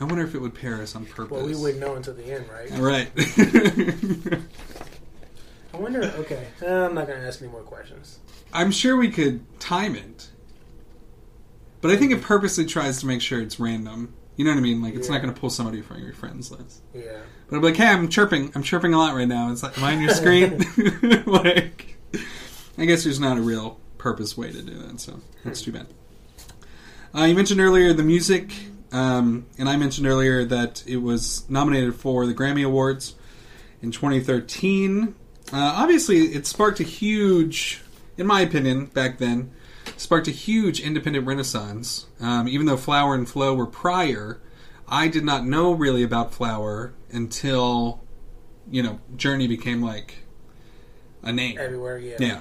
I 0.01 0.05
wonder 0.05 0.25
if 0.25 0.35
it 0.35 0.41
would 0.41 0.55
pair 0.55 0.83
us 0.83 0.97
on 0.97 1.07
purpose. 1.07 1.31
Well, 1.31 1.47
we 1.47 1.55
wouldn't 1.55 1.81
know 1.81 1.95
until 1.95 2.15
the 2.15 2.25
end, 2.25 2.47
right? 2.49 2.71
Right. 2.73 4.39
I 5.75 5.79
wonder. 5.79 6.03
Okay, 6.03 6.47
uh, 6.63 6.87
I'm 6.87 6.95
not 6.95 7.07
gonna 7.07 7.21
ask 7.21 7.41
any 7.41 7.51
more 7.51 7.63
questions. 7.63 8.19
I'm 8.53 8.71
sure 8.71 8.97
we 8.97 9.11
could 9.11 9.61
time 9.61 9.97
it, 9.97 10.29
but 11.81 11.91
I 11.91 11.97
think 11.97 12.13
it 12.13 12.23
purposely 12.23 12.67
tries 12.67 13.01
to 13.01 13.07
make 13.07 13.21
sure 13.21 13.41
it's 13.41 13.59
random. 13.59 14.15
You 14.37 14.45
know 14.47 14.53
what 14.53 14.59
I 14.59 14.63
mean? 14.63 14.83
Like 14.83 14.95
it's 14.95 15.11
not 15.11 15.21
going 15.21 15.33
to 15.33 15.39
pull 15.39 15.51
somebody 15.51 15.83
from 15.83 16.03
your 16.03 16.15
friends 16.15 16.51
list. 16.51 16.81
Yeah. 16.95 17.19
But 17.49 17.57
I'm 17.57 17.63
like, 17.63 17.77
hey, 17.77 17.89
I'm 17.89 18.09
chirping. 18.09 18.51
I'm 18.55 18.63
chirping 18.63 18.95
a 18.95 18.99
lot 18.99 19.15
right 19.15 19.29
now. 19.29 19.53
It's 19.53 19.63
like, 19.63 19.77
am 19.77 19.85
I 19.85 19.93
on 19.95 20.01
your 20.01 20.15
screen? 20.15 20.59
like, 21.27 21.99
I 22.79 22.87
guess 22.87 23.05
there's 23.05 23.21
not 23.21 23.37
a 23.37 23.43
real 23.43 23.79
purpose 23.99 24.37
way 24.37 24.51
to 24.51 24.63
do 24.63 24.75
that, 24.79 25.01
so 25.01 25.21
that's 25.45 25.61
too 25.61 25.73
bad. 25.73 25.87
Uh, 27.15 27.25
you 27.25 27.35
mentioned 27.35 27.61
earlier 27.61 27.93
the 27.93 28.03
music, 28.03 28.53
um, 28.91 29.47
and 29.59 29.69
I 29.69 29.77
mentioned 29.77 30.07
earlier 30.07 30.45
that 30.47 30.83
it 30.87 30.97
was 30.97 31.49
nominated 31.51 31.95
for 31.95 32.27
the 32.27 32.33
Grammy 32.33 32.65
Awards 32.65 33.15
in 33.83 33.91
2013. 33.91 35.15
Uh, 35.51 35.73
obviously, 35.77 36.35
it 36.35 36.47
sparked 36.47 36.81
a 36.81 36.85
huge, 36.85 37.81
in 38.17 38.27
my 38.27 38.41
opinion, 38.41 38.87
back 38.87 39.19
then, 39.19 39.53
sparked 39.97 40.29
a 40.29 40.33
huge 40.33 40.81
independent 40.81 41.27
renaissance. 41.27 42.07
Um, 42.21 42.49
even 42.49 42.67
though 42.67 42.77
Flower 42.77 43.15
and 43.15 43.29
Flow 43.29 43.55
were 43.55 43.67
prior, 43.67 44.41
I 44.89 45.09
did 45.09 45.25
not 45.25 45.47
know 45.47 45.73
really 45.73 46.03
about 46.03 46.35
Flower 46.35 46.93
until, 47.11 48.03
you 48.71 48.83
know, 48.83 49.01
Journey 49.17 49.47
became 49.47 49.83
like 49.83 50.25
a 51.23 51.33
name. 51.33 51.59
Everywhere, 51.59 51.99
yeah. 51.99 52.17
Yeah. 52.19 52.41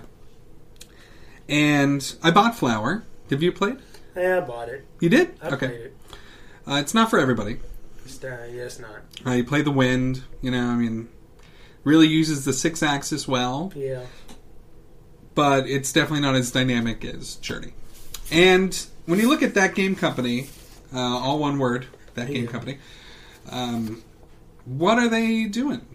And 1.50 2.16
I 2.24 2.32
bought 2.32 2.56
Flower. 2.56 3.04
Have 3.30 3.42
you 3.42 3.52
played? 3.52 3.78
Yeah, 4.16 4.38
I 4.38 4.42
bought 4.42 4.70
it. 4.70 4.86
You 5.00 5.10
did? 5.10 5.36
I 5.42 5.48
okay. 5.48 5.68
played 5.68 5.82
it. 5.82 5.98
Uh, 6.68 6.76
it's 6.76 6.94
not 6.94 7.10
for 7.10 7.20
everybody. 7.20 7.60
It's, 8.06 8.24
uh, 8.24 8.48
yeah, 8.52 8.64
it's 8.64 8.80
not. 8.80 9.02
Uh, 9.26 9.32
you 9.32 9.44
play 9.44 9.62
the 9.62 9.72
wind, 9.72 10.24
you 10.42 10.52
know, 10.52 10.68
I 10.68 10.76
mean, 10.76 11.10
really 11.84 12.08
uses 12.08 12.46
the 12.46 12.52
Sixaxis 12.52 13.28
well, 13.28 13.72
Yeah. 13.76 14.04
but 15.36 15.68
it's 15.68 15.92
definitely 15.92 16.22
not 16.22 16.36
as 16.36 16.52
dynamic 16.52 17.04
as 17.06 17.36
Journey. 17.36 17.74
And 18.32 18.78
when 19.06 19.20
you 19.20 19.28
look 19.30 19.42
at 19.44 19.54
Thatgamecompany, 19.54 20.48
uh, 20.94 20.98
all 21.00 21.40
one 21.40 21.58
word, 21.60 21.88
that 22.16 22.28
game 22.28 22.46
Yeah. 22.46 22.52
company, 22.52 22.78
um, 23.50 24.04
what 24.66 24.98
are 25.00 25.08
they 25.10 25.46
doing 25.46 25.86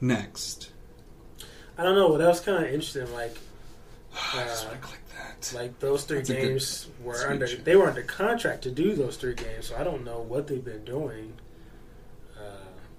next? 0.00 0.70
I 1.76 1.82
don't 1.82 1.94
know. 1.94 2.08
What 2.08 2.20
else 2.20 2.40
kind 2.40 2.64
of 2.64 2.70
interesting? 2.72 3.12
Like, 3.12 3.36
uh, 4.34 4.46
click 4.80 5.00
that. 5.16 5.52
Like 5.54 5.78
those 5.80 6.04
three 6.04 6.18
That's 6.18 6.30
good 6.30 6.40
games 6.42 6.86
were 7.02 7.28
under. 7.28 7.46
They 7.46 7.76
were 7.76 7.88
under 7.88 8.02
contract 8.02 8.62
to 8.62 8.70
do 8.70 8.94
those 8.94 9.16
three 9.16 9.34
games, 9.34 9.66
so 9.66 9.76
I 9.76 9.84
don't 9.84 10.04
know 10.04 10.20
what 10.20 10.46
they've 10.46 10.64
been 10.64 10.84
doing. 10.84 11.34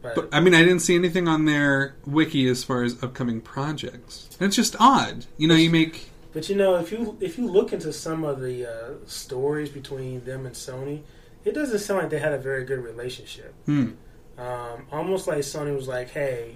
But, 0.02 0.16
But 0.16 0.30
I 0.32 0.40
mean, 0.40 0.54
I 0.54 0.60
didn't 0.64 0.80
see 0.80 0.96
anything 0.96 1.28
on 1.28 1.46
their 1.46 1.96
wiki 2.06 2.48
as 2.48 2.64
far 2.64 2.84
as 2.84 3.02
upcoming 3.04 3.42
projects. 3.42 4.30
And 4.40 4.48
it's 4.48 4.56
just 4.56 4.76
odd. 4.80 5.26
You 5.38 5.48
know, 5.48 5.56
you 5.56 5.70
make 5.70 6.10
But 6.34 6.50
you 6.50 6.56
know, 6.56 6.76
if 6.78 6.92
you 6.92 7.18
if 7.20 7.38
you 7.38 7.48
look 7.48 7.74
into 7.74 7.92
some 7.92 8.24
of 8.24 8.40
the 8.40 8.66
uh, 8.66 8.94
stories 9.06 9.70
between 9.70 10.24
them 10.24 10.46
and 10.46 10.56
Sony, 10.56 11.02
it 11.44 11.54
doesn't 11.54 11.80
sound 11.80 12.02
like 12.02 12.10
they 12.10 12.20
had 12.20 12.34
a 12.34 12.38
very 12.38 12.64
good 12.66 12.80
relationship. 12.80 13.54
Hmm. 13.66 13.92
Um, 14.38 14.86
almost 14.92 15.28
like 15.28 15.40
Sony 15.40 15.76
was 15.76 15.88
like, 15.88 16.12
"Hey, 16.12 16.56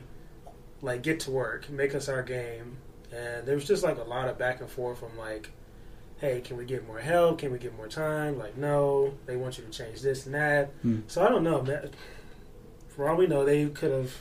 like 0.82 1.04
get 1.04 1.20
to 1.22 1.32
work, 1.32 1.70
make 1.70 1.94
us 1.96 2.08
our 2.08 2.24
game," 2.24 2.78
and 3.12 3.46
there 3.46 3.56
was 3.56 3.66
just 3.66 3.84
like 3.84 3.98
a 3.98 4.04
lot 4.04 4.30
of 4.30 4.38
back 4.38 4.62
and 4.62 4.70
forth 4.70 5.00
from 5.00 5.18
like, 5.18 5.50
"Hey, 6.20 6.40
can 6.40 6.56
we 6.56 6.64
get 6.64 6.88
more 6.88 7.00
help? 7.00 7.40
Can 7.40 7.52
we 7.52 7.60
get 7.60 7.76
more 7.76 7.90
time?" 7.90 8.38
Like, 8.38 8.56
no, 8.56 9.16
they 9.26 9.36
want 9.36 9.58
you 9.58 9.66
to 9.66 9.70
change 9.70 10.02
this 10.02 10.26
and 10.26 10.36
that. 10.36 10.70
Hmm. 10.82 11.00
So 11.08 11.26
I 11.26 11.30
don't 11.30 11.44
know. 11.44 11.62
man. 11.62 11.90
For 12.96 13.10
all 13.10 13.16
we 13.16 13.28
know, 13.28 13.44
they 13.44 13.66
could 13.68 13.92
have 13.92 14.14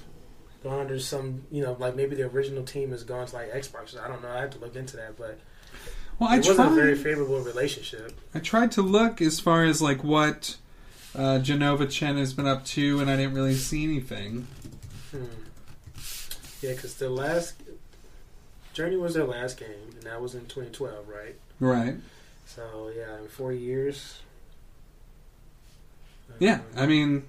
gone 0.62 0.80
under 0.80 0.98
some, 0.98 1.42
you 1.50 1.62
know, 1.62 1.76
like 1.78 1.96
maybe 1.96 2.14
the 2.16 2.24
original 2.24 2.64
team 2.64 2.90
has 2.90 3.04
gone 3.04 3.26
to 3.26 3.34
like 3.34 3.52
Xbox. 3.52 3.98
I 3.98 4.08
don't 4.08 4.22
know. 4.22 4.30
I 4.30 4.40
have 4.40 4.50
to 4.50 4.58
look 4.58 4.76
into 4.76 4.96
that, 4.96 5.18
but 5.18 5.38
Well, 6.18 6.30
I 6.30 6.36
it 6.36 6.46
wasn't 6.46 6.72
a 6.72 6.74
very 6.74 6.96
favorable 6.96 7.40
relationship. 7.40 8.18
I 8.34 8.38
tried 8.38 8.72
to 8.72 8.82
look 8.82 9.20
as 9.20 9.40
far 9.40 9.64
as 9.64 9.82
like 9.82 10.02
what 10.02 10.56
uh, 11.14 11.40
Jenova 11.42 11.90
Chen 11.90 12.16
has 12.16 12.32
been 12.32 12.46
up 12.46 12.64
to, 12.66 13.00
and 13.00 13.10
I 13.10 13.16
didn't 13.16 13.34
really 13.34 13.54
see 13.54 13.84
anything. 13.84 14.46
Hmm. 15.10 15.24
Yeah, 16.62 16.70
because 16.74 16.94
the 16.94 17.10
last 17.10 17.54
Journey 18.72 18.96
was 18.96 19.14
their 19.14 19.24
last 19.24 19.58
game, 19.58 19.68
and 19.94 20.02
that 20.04 20.20
was 20.22 20.34
in 20.34 20.42
2012, 20.42 21.08
right? 21.08 21.34
Right. 21.60 21.96
So 22.46 22.90
yeah, 22.96 23.18
in 23.18 23.28
four 23.28 23.52
years. 23.52 24.20
Yeah, 26.38 26.60
I 26.76 26.86
mean, 26.86 27.24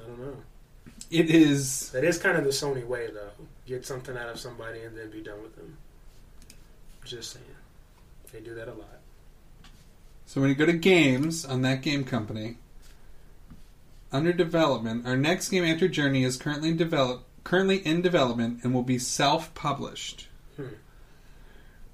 I 0.00 0.06
don't 0.06 0.18
know. 0.20 0.36
It 1.14 1.30
is. 1.30 1.90
That 1.90 2.02
is 2.02 2.18
kind 2.18 2.36
of 2.36 2.42
the 2.42 2.50
Sony 2.50 2.84
way, 2.84 3.06
though. 3.06 3.30
Get 3.66 3.86
something 3.86 4.16
out 4.16 4.28
of 4.28 4.40
somebody 4.40 4.80
and 4.80 4.98
then 4.98 5.10
be 5.10 5.22
done 5.22 5.40
with 5.42 5.54
them. 5.54 5.76
Just 7.04 7.32
saying, 7.32 7.44
they 8.32 8.40
do 8.40 8.52
that 8.56 8.66
a 8.66 8.72
lot. 8.72 8.98
So 10.26 10.40
when 10.40 10.50
you 10.50 10.56
go 10.56 10.66
to 10.66 10.72
games 10.72 11.44
on 11.44 11.62
Thatgamecompany, 11.62 12.56
under 14.10 14.32
development, 14.32 15.06
our 15.06 15.16
next 15.16 15.50
game 15.50 15.64
after 15.64 15.86
Journey 15.86 16.24
is 16.24 16.36
currently 16.36 16.70
in 16.70 16.76
develop 16.76 17.24
currently 17.44 17.76
in 17.76 18.02
development 18.02 18.64
and 18.64 18.74
will 18.74 18.82
be 18.82 18.98
self-published. 18.98 20.26
Hmm. 20.56 20.68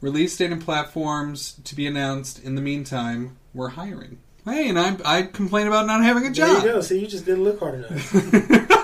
Release 0.01 0.35
date 0.37 0.53
and 0.53 0.65
platforms 0.65 1.61
to 1.65 1.75
be 1.75 1.87
announced. 1.87 2.43
In 2.43 2.55
the 2.55 2.63
meantime, 2.63 3.37
we're 3.53 3.71
hiring. 3.71 4.19
Hey, 4.47 4.71
and 4.71 4.79
I 4.79 4.97
I 5.05 5.23
complain 5.23 5.67
about 5.67 5.87
not 5.87 6.03
having 6.03 6.27
a 6.27 6.31
job. 6.31 6.49
There 6.49 6.57
job. 6.57 6.65
you 6.65 6.73
go. 6.73 6.81
See, 6.81 7.01
you 7.01 7.07
just 7.07 7.27
didn't 7.27 7.45
look 7.45 7.59
hard 7.59 7.85
enough. 7.85 8.71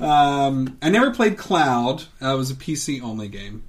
Um, 0.00 0.78
I 0.82 0.90
never 0.90 1.10
played 1.10 1.38
Cloud. 1.38 2.04
Uh, 2.20 2.34
it 2.34 2.36
was 2.36 2.50
a 2.50 2.54
PC 2.54 3.02
only 3.02 3.28
game. 3.28 3.64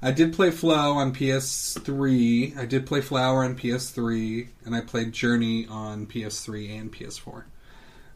I 0.00 0.12
did 0.12 0.32
play 0.32 0.50
Flow 0.50 0.92
on 0.92 1.12
PS3. 1.12 2.56
I 2.56 2.66
did 2.66 2.86
play 2.86 3.00
Flower 3.00 3.44
on 3.44 3.56
PS3, 3.56 4.48
and 4.64 4.74
I 4.74 4.80
played 4.80 5.12
Journey 5.12 5.66
on 5.66 6.06
PS3 6.06 6.78
and 6.78 6.92
PS4. 6.92 7.44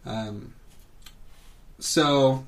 Um, 0.07 0.55
so 1.79 2.45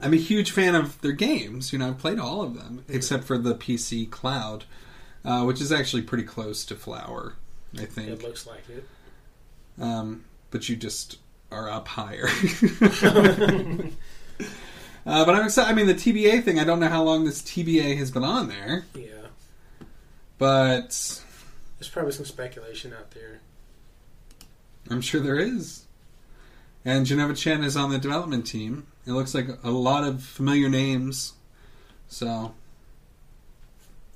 I'm 0.00 0.12
a 0.12 0.16
huge 0.16 0.50
fan 0.50 0.74
of 0.74 1.00
their 1.00 1.12
games. 1.12 1.72
You 1.72 1.78
know, 1.78 1.88
I've 1.88 1.98
played 1.98 2.18
all 2.18 2.42
of 2.42 2.54
them 2.54 2.84
except 2.88 3.24
for 3.24 3.38
the 3.38 3.54
PC 3.54 4.10
Cloud, 4.10 4.64
uh, 5.24 5.44
which 5.44 5.60
is 5.60 5.70
actually 5.70 6.02
pretty 6.02 6.24
close 6.24 6.64
to 6.66 6.74
Flower. 6.74 7.34
I 7.74 7.84
think. 7.84 8.08
it 8.08 8.22
looks 8.22 8.46
like 8.46 8.68
it. 8.68 8.88
Um, 9.80 10.24
but 10.50 10.68
you 10.68 10.74
just 10.74 11.18
are 11.50 11.70
up 11.70 11.88
higher. 11.88 12.28
uh, 15.06 15.24
but 15.24 15.34
I'm 15.34 15.46
excited. 15.46 15.70
I 15.70 15.74
mean, 15.74 15.86
the 15.86 15.94
TBA 15.94 16.44
thing. 16.44 16.58
I 16.58 16.64
don't 16.64 16.80
know 16.80 16.88
how 16.88 17.02
long 17.02 17.24
this 17.24 17.42
TBA 17.42 17.96
has 17.98 18.10
been 18.10 18.24
on 18.24 18.48
there, 18.48 18.84
Yeah, 18.94 19.28
but 20.38 20.88
there's 21.78 21.88
probably 21.90 22.12
some 22.12 22.24
speculation 22.26 22.92
out 22.92 23.12
there. 23.12 23.40
I'm 24.90 25.00
sure 25.00 25.20
there 25.20 25.38
is. 25.38 25.84
And 26.84 27.06
Jenova 27.06 27.36
Chen 27.36 27.64
is 27.64 27.76
on 27.76 27.90
the 27.90 27.98
development 27.98 28.46
team. 28.46 28.86
It 29.06 29.12
looks 29.12 29.34
like 29.34 29.48
a 29.62 29.70
lot 29.70 30.04
of 30.04 30.22
familiar 30.22 30.68
names. 30.68 31.34
So 32.08 32.54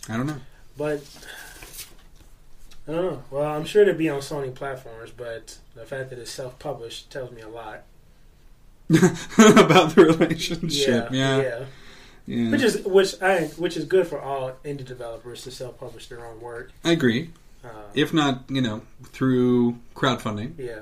I 0.08 0.16
don't 0.16 0.26
know. 0.26 0.40
But 0.76 1.02
I 2.88 2.92
don't 2.92 3.12
know. 3.12 3.22
Well, 3.30 3.44
I'm 3.44 3.64
sure 3.64 3.82
it'll 3.82 3.94
be 3.94 4.08
on 4.08 4.20
Sony 4.20 4.54
platforms, 4.54 5.10
but 5.16 5.58
the 5.74 5.84
fact 5.86 6.10
that 6.10 6.18
it's 6.18 6.30
self-published 6.32 7.10
tells 7.10 7.30
me 7.30 7.42
a 7.42 7.48
lot. 7.48 7.84
about 8.90 9.94
the 9.94 10.04
relationship. 10.18 11.08
Yeah, 11.10 11.40
yeah. 11.40 11.64
Yeah. 12.26 12.50
Which 12.50 12.62
is 12.62 12.82
which 12.84 13.20
I 13.20 13.46
which 13.56 13.76
is 13.76 13.84
good 13.84 14.06
for 14.06 14.20
all 14.20 14.52
indie 14.64 14.84
developers 14.84 15.42
to 15.42 15.50
self-publish 15.50 16.08
their 16.08 16.24
own 16.24 16.40
work. 16.40 16.70
I 16.84 16.92
agree. 16.92 17.30
Uh, 17.64 17.68
if 17.94 18.12
not, 18.12 18.44
you 18.48 18.60
know, 18.60 18.82
through 19.04 19.78
crowdfunding. 19.94 20.52
Yeah. 20.58 20.80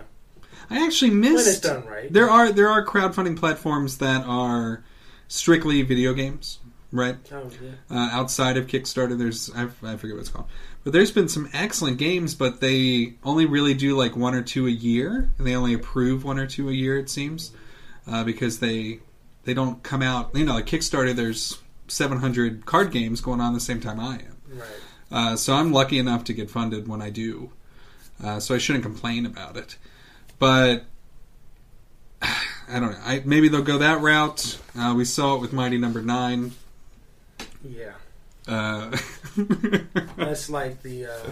I 0.69 0.85
actually 0.85 1.11
When 1.11 1.21
missed. 1.21 1.49
it's 1.49 1.61
done 1.61 1.87
right. 1.87 2.13
There 2.13 2.29
are 2.29 2.53
there 2.53 2.69
are 2.69 2.85
crowdfunding 2.85 3.39
platforms 3.39 3.99
that 3.99 4.25
are 4.27 4.85
strictly 5.29 5.81
video 5.83 6.13
games, 6.13 6.59
right? 6.93 7.17
Oh, 7.33 7.51
yeah. 7.63 7.71
Uh, 7.91 8.09
outside 8.13 8.57
of 8.57 8.67
Kickstarter, 8.67 9.17
there's 9.17 9.51
I, 9.55 9.65
I 9.83 9.97
forget 9.97 10.17
what 10.17 10.21
it's 10.21 10.29
called, 10.29 10.49
but 10.83 10.93
there's 10.93 11.11
been 11.11 11.29
some 11.29 11.49
excellent 11.53 11.99
games, 11.99 12.35
but 12.35 12.61
they 12.61 13.15
only 13.23 13.47
really 13.47 13.75
do 13.75 13.97
like 13.97 14.17
one 14.17 14.35
or 14.35 14.43
two 14.43 14.67
a 14.67 14.71
year, 14.71 15.31
and 15.37 15.47
they 15.47 15.55
only 15.55 15.75
approve 15.75 16.25
one 16.25 16.39
or 16.39 16.47
two 16.47 16.69
a 16.69 16.73
year. 16.73 16.99
It 16.99 17.11
seems 17.11 17.53
uh, 18.07 18.25
because 18.25 18.61
they 18.61 19.01
they 19.45 19.55
don't 19.55 19.83
come 19.83 20.03
out. 20.03 20.35
You 20.35 20.45
know, 20.45 20.55
like 20.55 20.67
Kickstarter, 20.67 21.15
there's 21.15 21.59
700 21.89 22.65
card 22.67 22.91
games 22.93 23.21
going 23.21 23.41
on 23.41 23.53
the 23.53 23.61
same 23.61 23.81
time 23.81 24.01
I 24.01 24.15
am. 24.15 24.37
Right. 24.49 24.69
Uh, 25.13 25.37
so 25.37 25.55
I'm 25.55 25.73
lucky 25.73 25.99
enough 25.99 26.25
to 26.25 26.33
get 26.33 26.51
funded 26.51 26.89
when 26.89 27.03
I 27.03 27.11
do. 27.11 27.53
Uh, 28.23 28.39
so 28.39 28.55
I 28.55 28.59
shouldn't 28.59 28.85
complain 28.85 29.27
about 29.27 29.57
it. 29.57 29.77
But 30.39 30.85
I 32.23 32.79
don't 32.79 32.93
know. 32.93 33.01
I, 33.05 33.23
maybe 33.25 33.49
they'll 33.49 33.63
go 33.63 33.79
that 33.79 34.01
route. 34.01 34.59
Uh, 34.79 34.95
we 34.97 35.05
saw 35.05 35.35
it 35.35 35.41
with 35.41 35.53
Mighty 35.53 35.79
Number 35.79 36.01
Nine. 36.01 36.53
Yeah. 37.65 37.93
Uh, 38.51 38.97
That's 40.17 40.51
like 40.51 40.83
the 40.83 41.07
uh, 41.07 41.31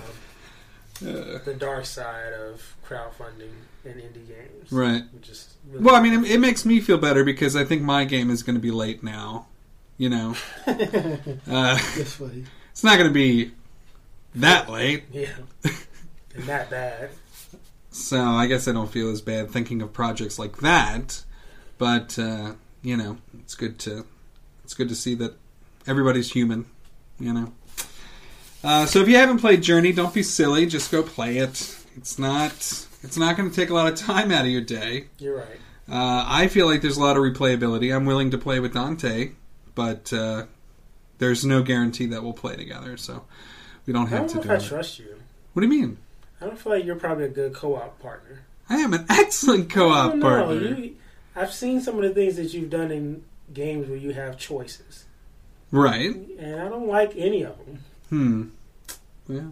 the 1.44 1.54
dark 1.58 1.84
side 1.84 2.32
of 2.32 2.76
crowdfunding 2.86 3.50
in 3.84 3.92
indie 3.94 4.26
games, 4.28 4.70
Right. 4.72 5.02
Which 5.12 5.28
is 5.28 5.54
really 5.68 5.84
well, 5.84 5.94
I 5.94 6.00
mean, 6.02 6.24
it, 6.24 6.32
it 6.32 6.38
makes 6.40 6.64
me 6.64 6.80
feel 6.80 6.98
better 6.98 7.24
because 7.24 7.56
I 7.56 7.64
think 7.64 7.82
my 7.82 8.04
game 8.04 8.30
is 8.30 8.42
going 8.42 8.54
to 8.56 8.60
be 8.60 8.70
late 8.70 9.02
now. 9.02 9.46
You 9.96 10.10
know, 10.10 10.34
uh, 10.66 10.74
That's 11.46 12.14
funny. 12.14 12.44
it's 12.70 12.84
not 12.84 12.98
going 12.98 13.08
to 13.10 13.14
be 13.14 13.50
that 14.36 14.68
late. 14.70 15.04
yeah, 15.12 15.30
and 16.34 16.44
that 16.44 16.70
bad. 16.70 17.10
So 17.90 18.20
I 18.22 18.46
guess 18.46 18.68
I 18.68 18.72
don't 18.72 18.90
feel 18.90 19.10
as 19.10 19.20
bad 19.20 19.50
thinking 19.50 19.82
of 19.82 19.92
projects 19.92 20.38
like 20.38 20.58
that. 20.58 21.24
But 21.78 22.16
uh, 22.16 22.52
you 22.82 22.96
know, 22.96 23.18
it's 23.40 23.56
good 23.56 23.78
to 23.80 24.04
it's 24.62 24.74
good 24.74 24.88
to 24.88 24.94
see 24.94 25.14
that 25.16 25.34
everybody's 25.86 26.30
human. 26.32 26.66
You 27.20 27.32
know. 27.32 27.52
Uh, 28.62 28.86
so 28.86 29.00
if 29.00 29.08
you 29.08 29.16
haven't 29.16 29.38
played 29.38 29.62
Journey, 29.62 29.92
don't 29.92 30.12
be 30.12 30.22
silly. 30.22 30.66
Just 30.66 30.90
go 30.90 31.02
play 31.02 31.38
it. 31.38 31.76
It's 31.96 32.18
not 32.18 32.52
it's 33.02 33.16
not 33.16 33.36
going 33.36 33.50
to 33.50 33.54
take 33.54 33.70
a 33.70 33.74
lot 33.74 33.90
of 33.92 33.98
time 33.98 34.30
out 34.30 34.44
of 34.44 34.50
your 34.50 34.62
day. 34.62 35.06
You're 35.18 35.38
right. 35.38 35.60
Uh, 35.90 36.24
I 36.26 36.48
feel 36.48 36.66
like 36.66 36.82
there's 36.82 36.96
a 36.96 37.02
lot 37.02 37.16
of 37.16 37.22
replayability. 37.22 37.94
I'm 37.94 38.04
willing 38.04 38.30
to 38.32 38.38
play 38.38 38.60
with 38.60 38.74
Dante, 38.74 39.32
but 39.74 40.12
uh, 40.12 40.44
there's 41.18 41.44
no 41.44 41.62
guarantee 41.62 42.06
that 42.06 42.22
we'll 42.22 42.34
play 42.34 42.56
together. 42.56 42.96
So 42.96 43.24
we 43.86 43.92
don't 43.92 44.06
I 44.06 44.10
have 44.10 44.18
don't 44.20 44.28
to 44.28 44.36
know 44.36 44.42
do 44.42 44.52
if 44.52 44.64
I 44.64 44.68
trust 44.68 44.98
you. 44.98 45.16
What 45.52 45.62
do 45.62 45.66
you 45.66 45.80
mean? 45.80 45.98
I 46.40 46.46
don't 46.46 46.58
feel 46.58 46.72
like 46.72 46.84
you're 46.84 46.96
probably 46.96 47.24
a 47.24 47.30
good 47.30 47.54
co-op 47.54 47.98
partner. 48.00 48.42
I 48.68 48.76
am 48.76 48.92
an 48.92 49.06
excellent 49.08 49.70
co-op 49.70 50.14
know. 50.14 50.20
partner. 50.20 50.54
You, 50.54 50.96
I've 51.34 51.52
seen 51.52 51.80
some 51.80 51.96
of 51.96 52.02
the 52.02 52.10
things 52.10 52.36
that 52.36 52.52
you've 52.52 52.70
done 52.70 52.90
in 52.90 53.24
games 53.52 53.88
where 53.88 53.98
you 53.98 54.12
have 54.12 54.36
choices, 54.36 55.04
Right. 55.70 56.14
and 56.38 56.60
I 56.60 56.68
don't 56.68 56.88
like 56.88 57.12
any 57.16 57.42
of 57.44 57.56
them. 57.58 57.78
Hmm. 58.08 58.48
Yeah. 59.28 59.48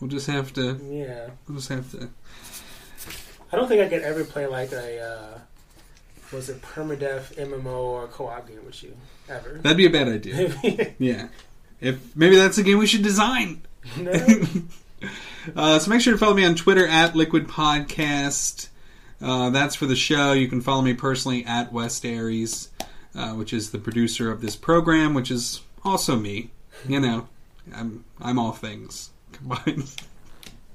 We'll 0.00 0.10
just 0.10 0.26
have 0.28 0.52
to. 0.54 0.78
Yeah. 0.84 1.30
We'll 1.48 1.58
just 1.58 1.68
have 1.68 1.90
to. 1.92 2.08
I 3.52 3.56
don't 3.56 3.68
think 3.68 3.82
I 3.82 3.88
could 3.88 4.02
ever 4.02 4.24
play 4.24 4.46
like 4.46 4.72
a 4.72 5.00
uh, 5.02 5.38
was 6.32 6.48
it 6.48 6.62
permadeath 6.62 7.34
MMO 7.34 7.66
or 7.66 8.06
co-op 8.06 8.46
game 8.48 8.64
with 8.64 8.82
you 8.82 8.96
ever. 9.28 9.58
That'd 9.62 9.76
be 9.76 9.86
a 9.86 9.90
bad 9.90 10.08
idea. 10.08 10.94
yeah. 10.98 11.28
If 11.80 12.14
maybe 12.16 12.36
that's 12.36 12.58
a 12.58 12.62
game 12.62 12.78
we 12.78 12.86
should 12.86 13.02
design. 13.02 13.62
No. 13.96 14.12
Uh, 15.56 15.78
so 15.78 15.90
make 15.90 16.02
sure 16.02 16.12
to 16.12 16.18
follow 16.18 16.34
me 16.34 16.44
on 16.44 16.54
Twitter 16.54 16.86
at 16.86 17.16
Liquid 17.16 17.48
Podcast. 17.48 18.68
Uh, 19.22 19.48
that's 19.48 19.74
for 19.74 19.86
the 19.86 19.96
show. 19.96 20.32
You 20.32 20.46
can 20.48 20.60
follow 20.60 20.82
me 20.82 20.92
personally 20.92 21.46
at 21.46 21.72
West 21.72 22.04
Aries, 22.04 22.68
uh, 23.14 23.32
which 23.32 23.52
is 23.52 23.70
the 23.70 23.78
producer 23.78 24.30
of 24.30 24.40
this 24.40 24.56
program, 24.56 25.14
which 25.14 25.30
is 25.30 25.62
also 25.84 26.16
me. 26.16 26.50
You 26.88 27.00
know, 27.00 27.28
I'm 27.74 28.04
I'm 28.20 28.38
all 28.38 28.52
things 28.52 29.10
combined. 29.32 29.94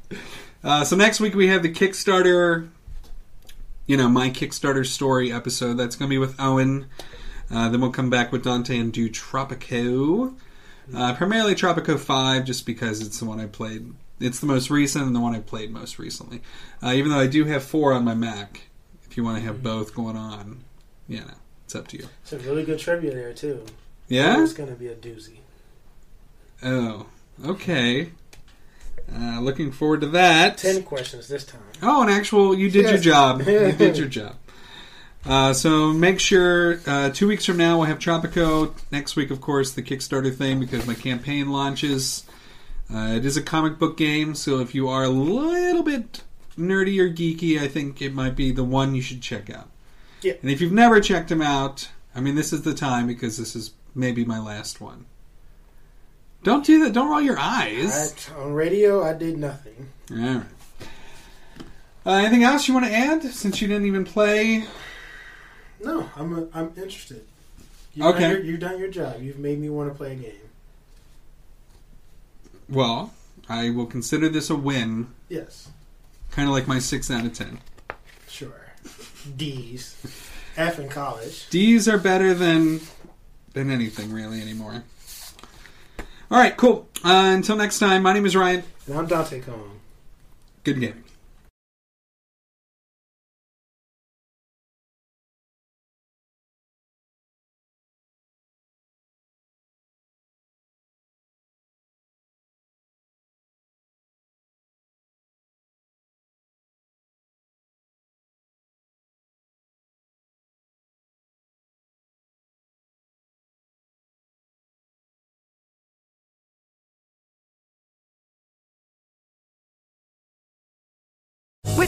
Uh, 0.64 0.84
so 0.84 0.96
next 0.96 1.20
week 1.20 1.36
we 1.36 1.48
have 1.48 1.62
the 1.62 1.72
Kickstarter, 1.72 2.68
you 3.86 3.96
know, 3.96 4.10
my 4.10 4.32
Kickstarter 4.32 4.84
story 4.84 5.32
episode. 5.32 5.76
That's 5.76 5.96
going 5.96 6.10
to 6.10 6.14
be 6.14 6.18
with 6.18 6.36
Owen. 6.40 6.88
Uh, 7.52 7.70
then 7.70 7.82
we'll 7.82 7.92
come 7.92 8.10
back 8.10 8.32
with 8.32 8.44
Dante 8.44 8.80
and 8.80 8.92
do 8.92 9.08
Tropico. 9.08 10.34
Uh, 10.96 11.14
primarily 11.14 11.54
Tropico 11.54 12.00
5, 12.00 12.46
just 12.46 12.66
because 12.66 13.02
it's 13.02 13.20
the 13.20 13.26
one 13.26 13.40
I 13.40 13.46
played. 13.46 13.94
It's 14.20 14.40
the 14.40 14.48
most 14.48 14.72
recent 14.72 15.06
and 15.06 15.16
the 15.16 15.20
one 15.20 15.36
I 15.36 15.40
played 15.40 15.70
most 15.70 16.00
recently. 16.00 16.42
Uh, 16.82 16.94
even 16.94 17.12
though 17.12 17.20
I 17.20 17.28
do 17.28 17.46
have 17.46 17.64
4 17.64 17.94
on 17.94 18.04
my 18.04 18.16
Mac, 18.16 18.62
if 19.04 19.16
you 19.18 19.24
want 19.24 19.38
to 19.38 19.44
have 19.44 19.62
both 19.62 19.94
going 19.94 20.18
on, 20.18 20.64
you 21.08 21.20
know, 21.20 21.34
it's 21.66 21.76
up 21.76 21.88
to 21.90 21.98
you. 21.98 22.08
It's 22.22 22.34
a 22.34 22.40
really 22.40 22.64
good 22.64 22.80
trivia 22.80 23.12
there 23.12 23.34
too. 23.34 23.66
Yeah? 24.08 24.42
it's 24.42 24.54
gonna 24.54 24.74
be 24.76 24.88
a 24.88 24.96
doozy. 24.96 25.40
Oh, 26.64 27.08
okay. 27.44 28.12
Uh, 29.14 29.40
looking 29.42 29.72
forward 29.72 30.02
to 30.02 30.08
that. 30.08 30.58
Ten 30.58 30.84
questions 30.84 31.28
this 31.28 31.44
time. 31.46 31.62
Oh, 31.82 32.02
an 32.04 32.10
actual, 32.10 32.58
you 32.58 32.70
did 32.72 32.90
your 32.90 32.98
job. 33.00 33.40
You 33.42 33.72
did 33.72 33.98
your 33.98 34.08
job. 34.20 34.36
Uh, 35.26 35.54
so 35.54 35.92
make 35.92 36.20
sure 36.20 36.80
uh, 36.86 37.10
two 37.10 37.28
weeks 37.28 37.46
from 37.46 37.58
now 37.58 37.78
we'll 37.78 37.88
have 37.88 38.00
Tropico. 38.00 38.74
Next 38.92 39.16
week, 39.16 39.32
of 39.32 39.42
course, 39.42 39.72
the 39.72 39.82
Kickstarter 39.82 40.34
thing 40.36 40.60
because 40.60 40.86
my 40.86 40.94
campaign 40.94 41.52
launches. 41.52 42.24
Uh, 42.94 43.14
it 43.16 43.26
is 43.26 43.36
a 43.36 43.42
comic 43.42 43.80
book 43.80 43.98
game, 43.98 44.36
so 44.36 44.60
if 44.60 44.76
you 44.76 44.88
are 44.88 45.04
a 45.04 45.10
little 45.10 45.82
bit 45.82 46.22
nerdy 46.58 47.00
or 47.00 47.10
geeky, 47.10 47.60
I 47.60 47.68
think 47.68 48.02
it 48.02 48.14
might 48.14 48.36
be 48.36 48.52
the 48.52 48.64
one 48.64 48.94
you 48.94 49.02
should 49.02 49.22
check 49.22 49.50
out. 49.50 49.70
Yeah. 50.26 50.34
And 50.42 50.50
if 50.50 50.60
you've 50.60 50.72
never 50.72 51.00
checked 51.00 51.30
them 51.30 51.42
out, 51.42 51.90
I 52.16 52.20
mean, 52.20 52.34
this 52.36 52.52
is 52.52 52.64
the 52.64 52.74
time 52.74 53.06
because 53.06 53.38
this 53.38 53.56
is 53.56 53.72
maybe 53.94 54.26
my 54.26 54.40
last 54.40 54.82
one. 54.82 55.06
Don't 56.44 56.66
do 56.66 56.84
that. 56.84 56.94
Don't 56.94 57.10
roll 57.10 57.22
your 57.22 57.38
eyes. 57.40 58.28
I, 58.36 58.40
on 58.42 58.54
radio, 58.54 59.04
I 59.04 59.14
did 59.14 59.38
nothing. 59.38 59.88
All 60.12 60.18
right. 60.18 60.44
Uh, 62.06 62.12
anything 62.12 62.44
else 62.44 62.68
you 62.68 62.74
want 62.74 62.86
to 62.88 62.92
add 62.94 63.24
since 63.24 63.62
you 63.62 63.68
didn't 63.68 63.86
even 63.86 64.04
play? 64.04 64.66
No, 65.84 66.10
I'm 66.16 66.38
a, 66.38 66.48
I'm 66.54 66.68
interested. 66.76 67.24
You've 67.94 68.08
Okay. 68.08 68.20
Done 68.22 68.32
your, 68.32 68.40
you've 68.42 68.60
done 68.60 68.80
your 68.80 68.90
job. 68.90 69.22
You've 69.22 69.40
made 69.40 69.60
me 69.60 69.70
want 69.70 69.92
to 69.92 69.96
play 69.98 70.14
a 70.14 70.16
game. 70.16 70.32
Well, 72.70 73.14
I 73.48 73.70
will 73.70 73.86
consider 73.86 74.28
this 74.30 74.50
a 74.50 74.56
win. 74.56 75.08
Yes, 75.30 75.70
Kind 76.32 76.48
of 76.50 76.54
like 76.54 76.68
my 76.68 76.80
six 76.80 77.10
out 77.10 77.26
of 77.26 77.34
ten. 77.34 77.60
D's. 79.36 79.96
F 80.58 80.80
in 80.80 80.90
college. 80.90 81.50
D's 81.50 81.88
are 81.88 81.98
better 81.98 82.34
than 82.34 82.82
than 83.54 83.72
anything 83.72 84.12
really 84.12 84.42
anymore. 84.42 84.84
All 86.32 86.38
right, 86.38 86.56
cool. 86.58 86.88
Uh, 87.04 87.32
until 87.36 87.56
next 87.56 87.80
time, 87.80 88.04
my 88.04 88.14
name 88.14 88.26
is 88.26 88.36
Ryan. 88.36 88.64
And 88.88 88.98
I'm 88.98 89.08
Dante 89.08 89.42
Kong. 89.42 89.80
Good 90.64 90.80
gaming. 90.80 91.05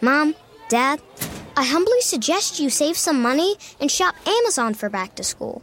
Mom, 0.00 0.34
Dad, 0.68 1.00
I 1.56 1.64
humbly 1.64 2.00
suggest 2.02 2.60
you 2.60 2.68
save 2.68 2.98
some 2.98 3.22
money 3.22 3.56
and 3.80 3.90
shop 3.90 4.14
Amazon 4.26 4.74
for 4.74 4.90
back 4.90 5.14
to 5.14 5.24
school. 5.24 5.62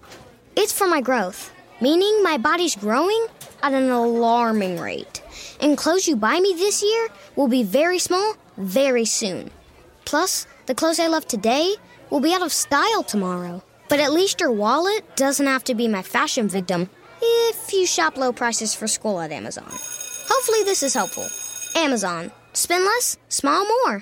It's 0.56 0.74
for 0.74 0.88
my 0.88 1.02
growth, 1.02 1.54
meaning 1.80 2.24
my 2.24 2.38
body's 2.38 2.76
growing 2.76 3.28
at 3.62 3.74
an 3.74 3.92
alarming 3.92 4.80
rate. 4.80 5.22
And 5.62 5.78
clothes 5.78 6.08
you 6.08 6.16
buy 6.16 6.40
me 6.40 6.54
this 6.54 6.82
year 6.82 7.10
will 7.36 7.48
be 7.48 7.64
very 7.64 8.00
small 8.00 8.36
very 8.58 9.06
soon. 9.06 9.52
Plus, 10.06 10.48
the 10.66 10.76
clothes 10.76 11.00
I 11.00 11.08
love 11.08 11.28
today 11.28 11.76
will 12.10 12.20
be 12.20 12.34
out 12.34 12.42
of 12.42 12.52
style 12.52 13.04
tomorrow. 13.04 13.64
But 13.88 14.00
at 14.00 14.14
least 14.14 14.42
your 14.42 14.52
wallet 14.52 15.16
doesn't 15.16 15.46
have 15.46 15.64
to 15.66 15.76
be 15.76 15.88
my 15.88 16.02
fashion 16.02 16.48
victim 16.50 16.90
if 17.22 17.72
you 17.72 17.86
shop 17.86 18.18
low 18.18 18.34
prices 18.34 18.74
for 18.74 18.88
school 18.88 19.20
at 19.20 19.32
Amazon. 19.32 19.70
Hopefully, 19.70 20.64
this 20.64 20.82
is 20.82 20.96
helpful. 20.96 21.28
Amazon. 21.76 22.32
Spend 22.54 22.84
less, 22.84 23.18
smile 23.30 23.66
more. 23.66 24.02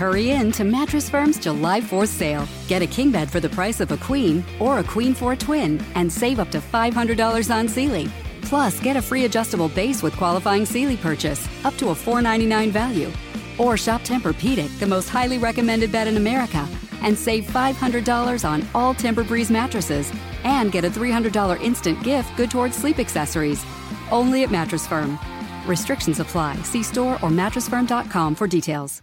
hurry 0.00 0.30
in 0.30 0.50
to 0.50 0.64
Mattress 0.64 1.10
Firm's 1.10 1.38
July 1.38 1.78
4th 1.78 2.08
sale. 2.08 2.48
Get 2.68 2.80
a 2.80 2.86
king 2.86 3.10
bed 3.10 3.30
for 3.30 3.38
the 3.38 3.50
price 3.50 3.80
of 3.80 3.92
a 3.92 3.98
queen 3.98 4.42
or 4.58 4.78
a 4.78 4.84
queen 4.84 5.12
for 5.12 5.32
a 5.34 5.36
twin 5.36 5.78
and 5.94 6.10
save 6.10 6.40
up 6.40 6.50
to 6.52 6.58
$500 6.58 7.54
on 7.54 7.68
Sealy. 7.68 8.08
Plus, 8.40 8.80
get 8.80 8.96
a 8.96 9.02
free 9.02 9.26
adjustable 9.26 9.68
base 9.68 10.02
with 10.02 10.16
qualifying 10.16 10.64
Sealy 10.64 10.96
purchase, 10.96 11.46
up 11.66 11.76
to 11.76 11.90
a 11.90 11.94
499 11.94 12.70
value. 12.70 13.12
Or 13.58 13.76
shop 13.76 14.00
Tempur-Pedic, 14.00 14.78
the 14.78 14.86
most 14.86 15.10
highly 15.10 15.36
recommended 15.36 15.92
bed 15.92 16.08
in 16.08 16.16
America, 16.16 16.66
and 17.02 17.16
save 17.16 17.44
$500 17.44 18.48
on 18.48 18.66
all 18.74 18.94
Tempur-Breeze 18.94 19.50
mattresses 19.50 20.10
and 20.44 20.72
get 20.72 20.86
a 20.86 20.90
$300 20.90 21.60
instant 21.60 22.02
gift 22.02 22.34
good 22.38 22.50
towards 22.50 22.74
sleep 22.74 22.98
accessories. 22.98 23.62
Only 24.10 24.44
at 24.44 24.50
Mattress 24.50 24.86
Firm. 24.86 25.18
Restrictions 25.66 26.20
apply. 26.20 26.56
See 26.62 26.82
store 26.82 27.14
or 27.16 27.28
mattressfirm.com 27.28 28.34
for 28.34 28.46
details. 28.46 29.02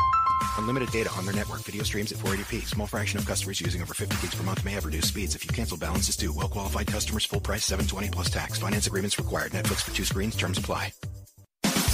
Unlimited 0.57 0.91
data 0.91 1.09
on 1.17 1.25
their 1.25 1.35
network. 1.35 1.61
Video 1.63 1.83
streams 1.83 2.11
at 2.11 2.17
480p. 2.19 2.65
Small 2.65 2.87
fraction 2.87 3.19
of 3.19 3.25
customers 3.25 3.61
using 3.61 3.81
over 3.81 3.93
50 3.93 4.15
gigs 4.21 4.35
per 4.35 4.43
month 4.43 4.63
may 4.63 4.71
have 4.71 4.85
reduced 4.85 5.09
speeds. 5.09 5.35
If 5.35 5.45
you 5.45 5.51
cancel, 5.51 5.77
balances 5.77 6.09
is 6.09 6.17
due. 6.17 6.33
Well 6.33 6.49
qualified 6.49 6.87
customers, 6.87 7.25
full 7.25 7.39
price, 7.39 7.65
720 7.65 8.09
plus 8.09 8.29
tax. 8.29 8.59
Finance 8.59 8.87
agreements 8.87 9.17
required. 9.17 9.51
Netflix 9.51 9.81
for 9.81 9.95
two 9.95 10.05
screens. 10.05 10.35
Terms 10.35 10.57
apply. 10.57 10.93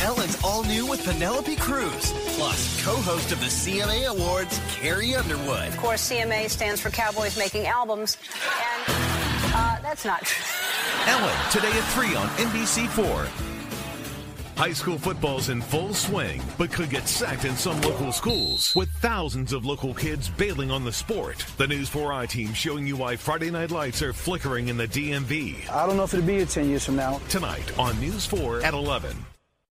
Ellen's 0.02 0.38
all 0.44 0.64
new 0.64 0.86
with 0.86 1.04
Penelope 1.04 1.56
Cruz, 1.56 2.14
plus 2.36 2.84
co-host 2.84 3.32
of 3.32 3.40
the 3.40 3.48
CMA 3.48 4.06
Awards, 4.06 4.62
Carrie 4.70 5.16
Underwood. 5.16 5.70
Of 5.70 5.78
course, 5.78 6.12
CMA 6.12 6.50
stands 6.52 6.80
for 6.80 6.92
Cowboys 6.92 7.36
Making 7.36 7.66
Albums, 7.66 8.16
and 8.44 8.96
uh, 9.56 9.80
that's 9.82 10.06
not 10.06 10.22
true. 10.22 10.46
Ellen, 11.08 11.36
today 11.52 11.72
at 11.72 11.84
3 11.94 12.16
on 12.16 12.28
NBC4. 12.28 13.57
High 14.58 14.74
school 14.74 14.98
football's 14.98 15.50
in 15.50 15.62
full 15.62 15.94
swing, 15.94 16.42
but 16.58 16.72
could 16.72 16.90
get 16.90 17.08
sacked 17.08 17.46
in 17.46 17.56
some 17.56 17.80
local 17.82 18.12
schools, 18.12 18.74
with 18.76 18.90
thousands 19.02 19.54
of 19.54 19.66
local 19.66 19.94
kids 19.94 20.30
bailing 20.30 20.72
on 20.72 20.84
the 20.84 20.92
sport. 20.92 21.46
The 21.58 21.68
News 21.68 21.92
4i 21.92 22.28
team 22.28 22.56
showing 22.56 22.88
you 22.88 22.98
why 22.98 23.18
Friday 23.18 23.52
night 23.52 23.70
lights 23.70 24.02
are 24.02 24.14
flickering 24.14 24.70
in 24.70 24.76
the 24.76 24.88
DMV. 24.88 25.70
I 25.70 25.86
don't 25.86 25.96
know 25.96 26.06
if 26.06 26.14
it'll 26.16 26.26
be 26.26 26.38
here 26.38 26.46
10 26.48 26.70
years 26.70 26.84
from 26.84 26.96
now. 26.96 27.22
Tonight 27.30 27.78
on 27.78 28.00
News 28.00 28.26
4 28.26 28.62
at 28.62 28.74
11. 28.74 29.16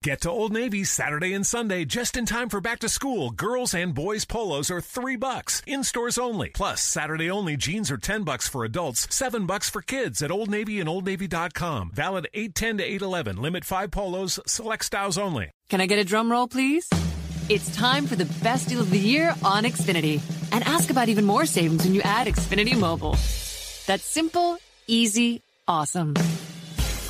Get 0.03 0.19
to 0.21 0.29
Old 0.29 0.51
Navy 0.51 0.83
Saturday 0.83 1.33
and 1.33 1.47
Sunday 1.47 1.85
just 1.85 2.17
in 2.17 2.25
time 2.25 2.49
for 2.49 2.59
back 2.59 2.79
to 2.79 2.89
school. 2.89 3.31
Girls 3.31 3.73
and 3.73 3.95
boys 3.95 4.25
polos 4.25 4.69
are 4.69 4.81
three 4.81 5.15
bucks 5.15 5.61
in 5.65 5.85
stores 5.85 6.17
only. 6.17 6.49
Plus 6.49 6.81
Saturday 6.81 7.31
only 7.31 7.55
jeans 7.55 7.89
are 7.89 7.95
ten 7.95 8.23
bucks 8.23 8.45
for 8.45 8.65
adults, 8.65 9.07
seven 9.15 9.45
bucks 9.45 9.69
for 9.69 9.81
kids 9.81 10.21
at 10.21 10.29
Old 10.29 10.49
Navy 10.49 10.81
and 10.81 10.89
OldNavy.com. 10.89 11.91
Valid 11.93 12.27
eight 12.33 12.53
ten 12.53 12.79
to 12.79 12.83
eight 12.83 13.01
eleven. 13.01 13.41
Limit 13.41 13.63
five 13.63 13.91
polos. 13.91 14.41
Select 14.45 14.83
styles 14.83 15.17
only. 15.17 15.51
Can 15.69 15.79
I 15.79 15.85
get 15.85 15.99
a 15.99 16.03
drum 16.03 16.29
roll, 16.29 16.49
please? 16.49 16.89
It's 17.47 17.73
time 17.73 18.05
for 18.05 18.17
the 18.17 18.25
best 18.43 18.67
deal 18.67 18.81
of 18.81 18.89
the 18.89 18.99
year 18.99 19.33
on 19.41 19.63
Xfinity. 19.63 20.19
And 20.51 20.65
ask 20.65 20.89
about 20.89 21.07
even 21.07 21.23
more 21.23 21.45
savings 21.45 21.85
when 21.85 21.93
you 21.93 22.01
add 22.01 22.27
Xfinity 22.27 22.77
Mobile. 22.77 23.11
That's 23.87 24.03
simple, 24.03 24.57
easy, 24.85 25.41
awesome. 25.65 26.13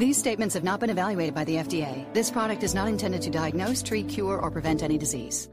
These 0.00 0.16
statements 0.16 0.54
have 0.54 0.64
not 0.64 0.80
been 0.80 0.88
evaluated 0.88 1.34
by 1.34 1.44
the 1.44 1.56
FDA. 1.56 2.10
This 2.14 2.30
product 2.30 2.62
is 2.62 2.74
not 2.74 2.88
intended 2.88 3.20
to 3.20 3.28
diagnose, 3.28 3.82
treat, 3.82 4.08
cure, 4.08 4.40
or 4.40 4.50
prevent 4.50 4.82
any 4.82 4.96
disease. 4.96 5.50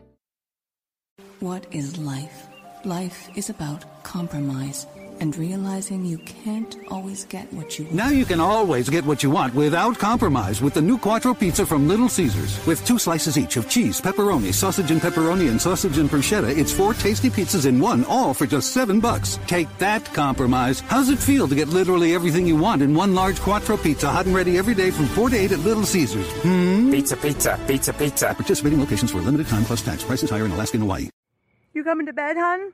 What 1.42 1.68
is 1.72 1.98
life? 1.98 2.48
Life 2.86 3.28
is 3.36 3.50
about 3.50 3.84
compromise 4.04 4.88
and 5.20 5.36
realizing 5.38 6.06
you 6.06 6.18
can't 6.20 6.78
always 6.90 7.26
get 7.26 7.52
what 7.54 7.78
you 7.78 7.86
want. 7.86 7.96
Now 7.96 8.10
you 8.10 8.26
can 8.26 8.40
always 8.40 8.90
get 8.90 9.06
what 9.06 9.24
you 9.24 9.30
want 9.30 9.54
without 9.54 9.98
compromise 9.98 10.62
with 10.62 10.74
the 10.74 10.82
new 10.82 10.98
Quattro 10.98 11.34
Pizza 11.34 11.66
from 11.66 11.88
Little 11.88 12.10
Caesars. 12.10 12.66
With 12.66 12.86
two 12.86 13.00
slices 13.00 13.38
each 13.38 13.58
of 13.58 13.70
cheese, 13.70 14.00
pepperoni, 14.02 14.54
sausage 14.54 14.92
and 14.92 15.02
pepperoni, 15.02 15.50
and 15.50 15.62
sausage 15.62 15.98
and 15.98 16.10
bruschetta, 16.10 16.56
it's 16.58 16.72
four 16.72 16.94
tasty 16.94 17.30
pizzas 17.30 17.66
in 17.66 17.80
one, 17.80 18.06
all 18.06 18.34
for 18.34 18.46
just 18.46 18.72
seven 18.74 19.00
bucks. 19.00 19.40
Take 19.48 19.68
that 19.78 20.06
compromise. 20.14 20.82
How's 20.82 21.10
it 21.10 21.20
feel 21.20 21.48
to 21.48 21.56
get 21.56 21.68
literally 21.70 22.14
everything 22.16 22.46
you 22.46 22.58
want 22.58 22.82
in 22.82 22.94
one 22.94 23.16
large 23.16 23.40
Quattro 23.40 23.78
Pizza, 23.78 24.10
hot 24.10 24.26
and 24.26 24.36
ready 24.36 24.58
every 24.58 24.74
day 24.74 24.92
from 24.92 25.06
4 25.08 25.30
to 25.30 25.38
8 25.38 25.52
at 25.52 25.60
Little 25.60 25.84
Caesars? 25.84 26.30
Hmm? 26.42 26.92
Pizza, 26.92 27.18
pizza, 27.18 27.60
pizza, 27.68 27.94
pizza. 27.94 28.34
Participating 28.34 28.80
locations 28.80 29.12
for 29.12 29.18
a 29.18 29.22
limited 29.22 29.48
time 29.48 29.66
plus 29.66 29.82
tax. 29.82 30.04
Prices 30.04 30.30
higher 30.30 30.46
in 30.46 30.52
Alaska 30.52 30.78
and 30.78 30.84
Hawaii. 30.84 31.10
You 31.74 31.84
coming 31.84 32.08
to 32.08 32.14
bed, 32.14 32.38
hon? 32.38 32.74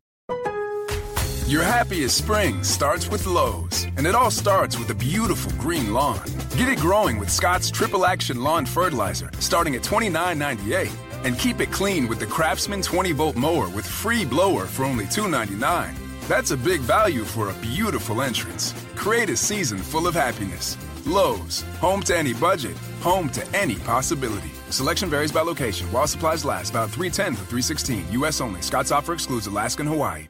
Your 1.51 1.63
happiest 1.63 2.17
spring 2.17 2.63
starts 2.63 3.09
with 3.09 3.25
Lowe's, 3.25 3.83
and 3.97 4.07
it 4.07 4.15
all 4.15 4.31
starts 4.31 4.79
with 4.79 4.89
a 4.89 4.95
beautiful 4.95 5.51
green 5.59 5.91
lawn. 5.91 6.23
Get 6.55 6.69
it 6.69 6.79
growing 6.79 7.19
with 7.19 7.29
Scott's 7.29 7.69
Triple 7.69 8.05
Action 8.05 8.41
Lawn 8.41 8.65
Fertilizer, 8.65 9.29
starting 9.39 9.75
at 9.75 9.81
$29.98. 9.81 10.89
And 11.25 11.37
keep 11.37 11.59
it 11.59 11.69
clean 11.69 12.07
with 12.07 12.21
the 12.21 12.25
Craftsman 12.25 12.81
20 12.81 13.11
volt 13.11 13.35
mower 13.35 13.67
with 13.67 13.85
free 13.85 14.23
blower 14.23 14.65
for 14.65 14.85
only 14.85 15.07
$2.99. 15.07 15.93
That's 16.29 16.51
a 16.51 16.57
big 16.57 16.79
value 16.79 17.25
for 17.25 17.49
a 17.49 17.53
beautiful 17.55 18.21
entrance. 18.21 18.73
Create 18.95 19.29
a 19.29 19.35
season 19.35 19.79
full 19.79 20.07
of 20.07 20.13
happiness. 20.13 20.77
Lowe's, 21.05 21.65
home 21.81 22.01
to 22.03 22.17
any 22.17 22.33
budget, 22.33 22.77
home 23.01 23.29
to 23.31 23.45
any 23.53 23.75
possibility. 23.75 24.51
Selection 24.69 25.09
varies 25.09 25.33
by 25.33 25.41
location. 25.41 25.91
While 25.91 26.07
supplies 26.07 26.45
last, 26.45 26.69
about 26.69 26.91
310 26.91 27.35
through 27.35 27.59
316. 27.59 28.05
U.S. 28.13 28.39
only. 28.39 28.61
Scott's 28.61 28.93
offer 28.93 29.11
excludes 29.11 29.47
Alaska 29.47 29.81
and 29.81 29.89
Hawaii. 29.89 30.29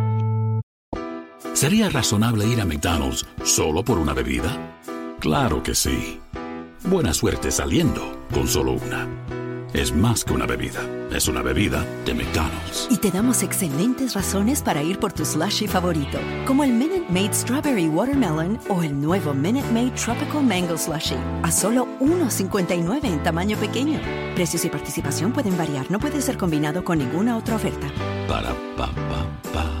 ¿Sería 1.53 1.89
razonable 1.89 2.47
ir 2.47 2.61
a 2.61 2.65
McDonald's 2.65 3.25
solo 3.43 3.83
por 3.83 3.97
una 3.97 4.13
bebida? 4.13 4.77
Claro 5.19 5.61
que 5.61 5.75
sí. 5.75 6.19
Buena 6.85 7.13
suerte 7.13 7.51
saliendo 7.51 8.17
con 8.33 8.47
solo 8.47 8.71
una. 8.73 9.07
Es 9.73 9.93
más 9.93 10.23
que 10.23 10.33
una 10.33 10.45
bebida. 10.45 10.81
Es 11.11 11.27
una 11.27 11.41
bebida 11.41 11.85
de 12.05 12.13
McDonald's. 12.13 12.87
Y 12.89 12.97
te 12.97 13.11
damos 13.11 13.43
excelentes 13.43 14.13
razones 14.15 14.61
para 14.61 14.81
ir 14.81 14.97
por 14.97 15.13
tu 15.13 15.25
slushy 15.25 15.67
favorito, 15.67 16.17
como 16.47 16.63
el 16.63 16.71
Minute 16.71 17.05
Maid 17.09 17.33
Strawberry 17.33 17.87
Watermelon 17.87 18.59
o 18.69 18.81
el 18.81 18.99
nuevo 18.99 19.33
Minute 19.33 19.69
Maid 19.71 19.91
Tropical 19.91 20.43
Mango 20.43 20.77
Slushy, 20.77 21.15
a 21.43 21.51
solo 21.51 21.87
$1.59 21.99 23.05
en 23.05 23.23
tamaño 23.23 23.57
pequeño. 23.57 23.99
Precios 24.35 24.65
y 24.65 24.69
participación 24.69 25.31
pueden 25.31 25.57
variar, 25.57 25.91
no 25.91 25.99
puede 25.99 26.21
ser 26.21 26.37
combinado 26.37 26.83
con 26.83 26.97
ninguna 26.97 27.37
otra 27.37 27.55
oferta. 27.55 27.87
Para 28.27 28.53
pa 28.75 28.87
pa 28.87 29.25
pa. 29.53 29.80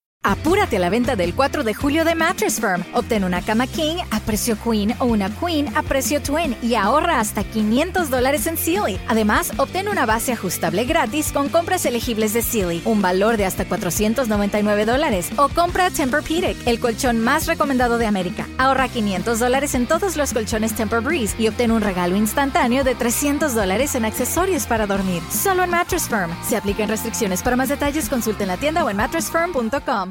Apúrate 0.23 0.77
a 0.77 0.79
la 0.79 0.91
venta 0.91 1.15
del 1.15 1.33
4 1.33 1.63
de 1.63 1.73
julio 1.73 2.05
de 2.05 2.13
Mattress 2.13 2.59
Firm. 2.59 2.83
Obtén 2.93 3.23
una 3.23 3.41
cama 3.41 3.65
King 3.65 3.95
a 4.11 4.19
precio 4.19 4.55
Queen 4.55 4.93
o 4.99 5.05
una 5.05 5.31
Queen 5.31 5.75
a 5.75 5.81
precio 5.81 6.21
Twin 6.21 6.55
y 6.61 6.75
ahorra 6.75 7.19
hasta 7.19 7.43
500 7.43 8.11
dólares 8.11 8.45
en 8.45 8.55
Sealy. 8.55 8.99
Además, 9.07 9.51
obtén 9.57 9.87
una 9.87 10.05
base 10.05 10.31
ajustable 10.31 10.85
gratis 10.85 11.31
con 11.31 11.49
compras 11.49 11.87
elegibles 11.87 12.33
de 12.33 12.43
Sealy, 12.43 12.83
un 12.85 13.01
valor 13.01 13.35
de 13.35 13.45
hasta 13.45 13.65
499 13.65 14.85
dólares. 14.85 15.31
O 15.37 15.49
compra 15.49 15.89
Tempur-Pedic, 15.89 16.67
el 16.67 16.79
colchón 16.79 17.19
más 17.19 17.47
recomendado 17.47 17.97
de 17.97 18.05
América. 18.05 18.47
Ahorra 18.59 18.89
500 18.89 19.39
dólares 19.39 19.73
en 19.73 19.87
todos 19.87 20.17
los 20.17 20.33
colchones 20.33 20.75
Tempur-Breeze 20.75 21.33
y 21.39 21.47
obtén 21.47 21.71
un 21.71 21.81
regalo 21.81 22.15
instantáneo 22.15 22.83
de 22.83 22.93
300 22.93 23.55
dólares 23.55 23.95
en 23.95 24.05
accesorios 24.05 24.67
para 24.67 24.85
dormir. 24.85 25.23
Solo 25.31 25.63
en 25.63 25.71
Mattress 25.71 26.07
Firm. 26.07 26.29
Se 26.47 26.57
aplican 26.57 26.89
restricciones. 26.89 27.41
Para 27.41 27.55
más 27.55 27.69
detalles, 27.69 28.07
consulte 28.07 28.43
en 28.43 28.49
la 28.49 28.57
tienda 28.57 28.85
o 28.85 28.89
en 28.91 28.97
mattressfirm.com. 28.97 30.10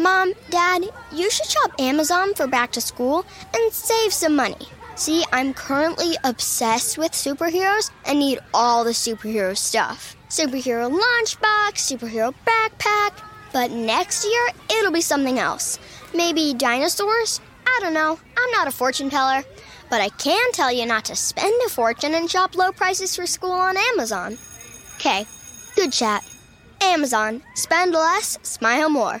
Mom, 0.00 0.32
Dad, 0.48 0.84
you 1.12 1.30
should 1.30 1.46
shop 1.46 1.72
Amazon 1.78 2.34
for 2.34 2.46
back 2.46 2.72
to 2.72 2.80
school 2.80 3.24
and 3.54 3.72
save 3.72 4.12
some 4.12 4.34
money. 4.34 4.66
See, 4.96 5.24
I'm 5.32 5.52
currently 5.52 6.16
obsessed 6.24 6.96
with 6.96 7.12
superheroes 7.12 7.90
and 8.06 8.18
need 8.18 8.38
all 8.54 8.84
the 8.84 8.90
superhero 8.90 9.56
stuff 9.56 10.16
superhero 10.30 10.88
lunchbox, 10.88 11.74
superhero 11.74 12.32
backpack. 12.46 13.12
But 13.52 13.72
next 13.72 14.24
year, 14.24 14.48
it'll 14.78 14.92
be 14.92 15.00
something 15.00 15.38
else. 15.38 15.78
Maybe 16.14 16.54
dinosaurs? 16.54 17.40
I 17.66 17.78
don't 17.82 17.94
know. 17.94 18.18
I'm 18.38 18.50
not 18.52 18.68
a 18.68 18.70
fortune 18.70 19.10
teller. 19.10 19.42
But 19.90 20.00
I 20.00 20.08
can 20.10 20.52
tell 20.52 20.72
you 20.72 20.86
not 20.86 21.04
to 21.06 21.16
spend 21.16 21.52
a 21.66 21.68
fortune 21.68 22.14
and 22.14 22.30
shop 22.30 22.54
low 22.54 22.70
prices 22.70 23.14
for 23.14 23.26
school 23.26 23.50
on 23.50 23.76
Amazon. 23.76 24.38
Okay, 24.94 25.26
good 25.74 25.92
chat. 25.92 26.24
Amazon. 26.80 27.42
Spend 27.54 27.92
less, 27.92 28.38
smile 28.42 28.88
more. 28.88 29.20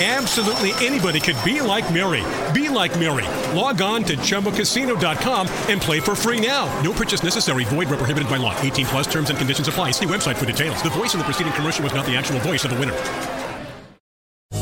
Absolutely 0.00 0.72
anybody 0.84 1.20
could 1.20 1.36
be 1.44 1.60
like 1.60 1.92
Mary. 1.92 2.24
Be 2.58 2.70
like 2.70 2.98
Mary. 2.98 3.26
Log 3.54 3.82
on 3.82 4.02
to 4.04 4.16
ChumbaCasino.com 4.16 5.46
and 5.68 5.80
play 5.82 6.00
for 6.00 6.14
free 6.14 6.40
now. 6.40 6.64
No 6.80 6.92
purchase 6.92 7.22
necessary. 7.22 7.64
Void 7.64 7.88
where 7.90 7.98
prohibited 7.98 8.28
by 8.28 8.38
law. 8.38 8.58
18 8.60 8.86
plus 8.86 9.06
terms 9.06 9.28
and 9.28 9.38
conditions 9.38 9.68
apply. 9.68 9.90
See 9.90 10.06
website 10.06 10.36
for 10.36 10.46
details. 10.46 10.82
The 10.82 10.90
voice 10.90 11.12
in 11.12 11.18
the 11.18 11.24
preceding 11.24 11.52
commercial 11.52 11.84
was 11.84 11.94
not 11.94 12.06
the 12.06 12.16
actual 12.16 12.40
voice 12.40 12.64
of 12.64 12.70
the 12.70 12.78
winner. 12.78 12.96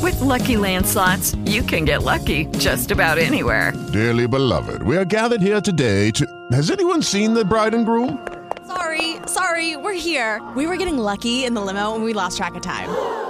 With 0.03 0.20
Lucky 0.20 0.57
Land 0.57 0.87
slots, 0.87 1.37
you 1.45 1.62
can 1.62 1.85
get 1.85 2.03
lucky 2.03 2.47
just 2.59 2.91
about 2.91 3.18
anywhere. 3.18 3.72
Dearly 3.93 4.26
beloved, 4.26 4.83
we 4.83 4.97
are 4.97 5.05
gathered 5.05 5.43
here 5.43 5.61
today 5.61 6.11
to. 6.12 6.26
Has 6.53 6.70
anyone 6.70 7.03
seen 7.03 7.35
the 7.35 7.45
bride 7.45 7.74
and 7.74 7.87
groom? 7.87 8.26
Sorry, 8.66 9.16
sorry, 9.26 9.76
we're 9.76 9.93
here. 9.93 10.43
We 10.57 10.66
were 10.66 10.76
getting 10.76 10.99
lucky 10.99 11.45
in 11.45 11.55
the 11.55 11.61
limo 11.61 11.95
and 11.95 12.03
we 12.03 12.12
lost 12.14 12.37
track 12.37 12.55
of 12.57 12.62
time. 12.62 13.30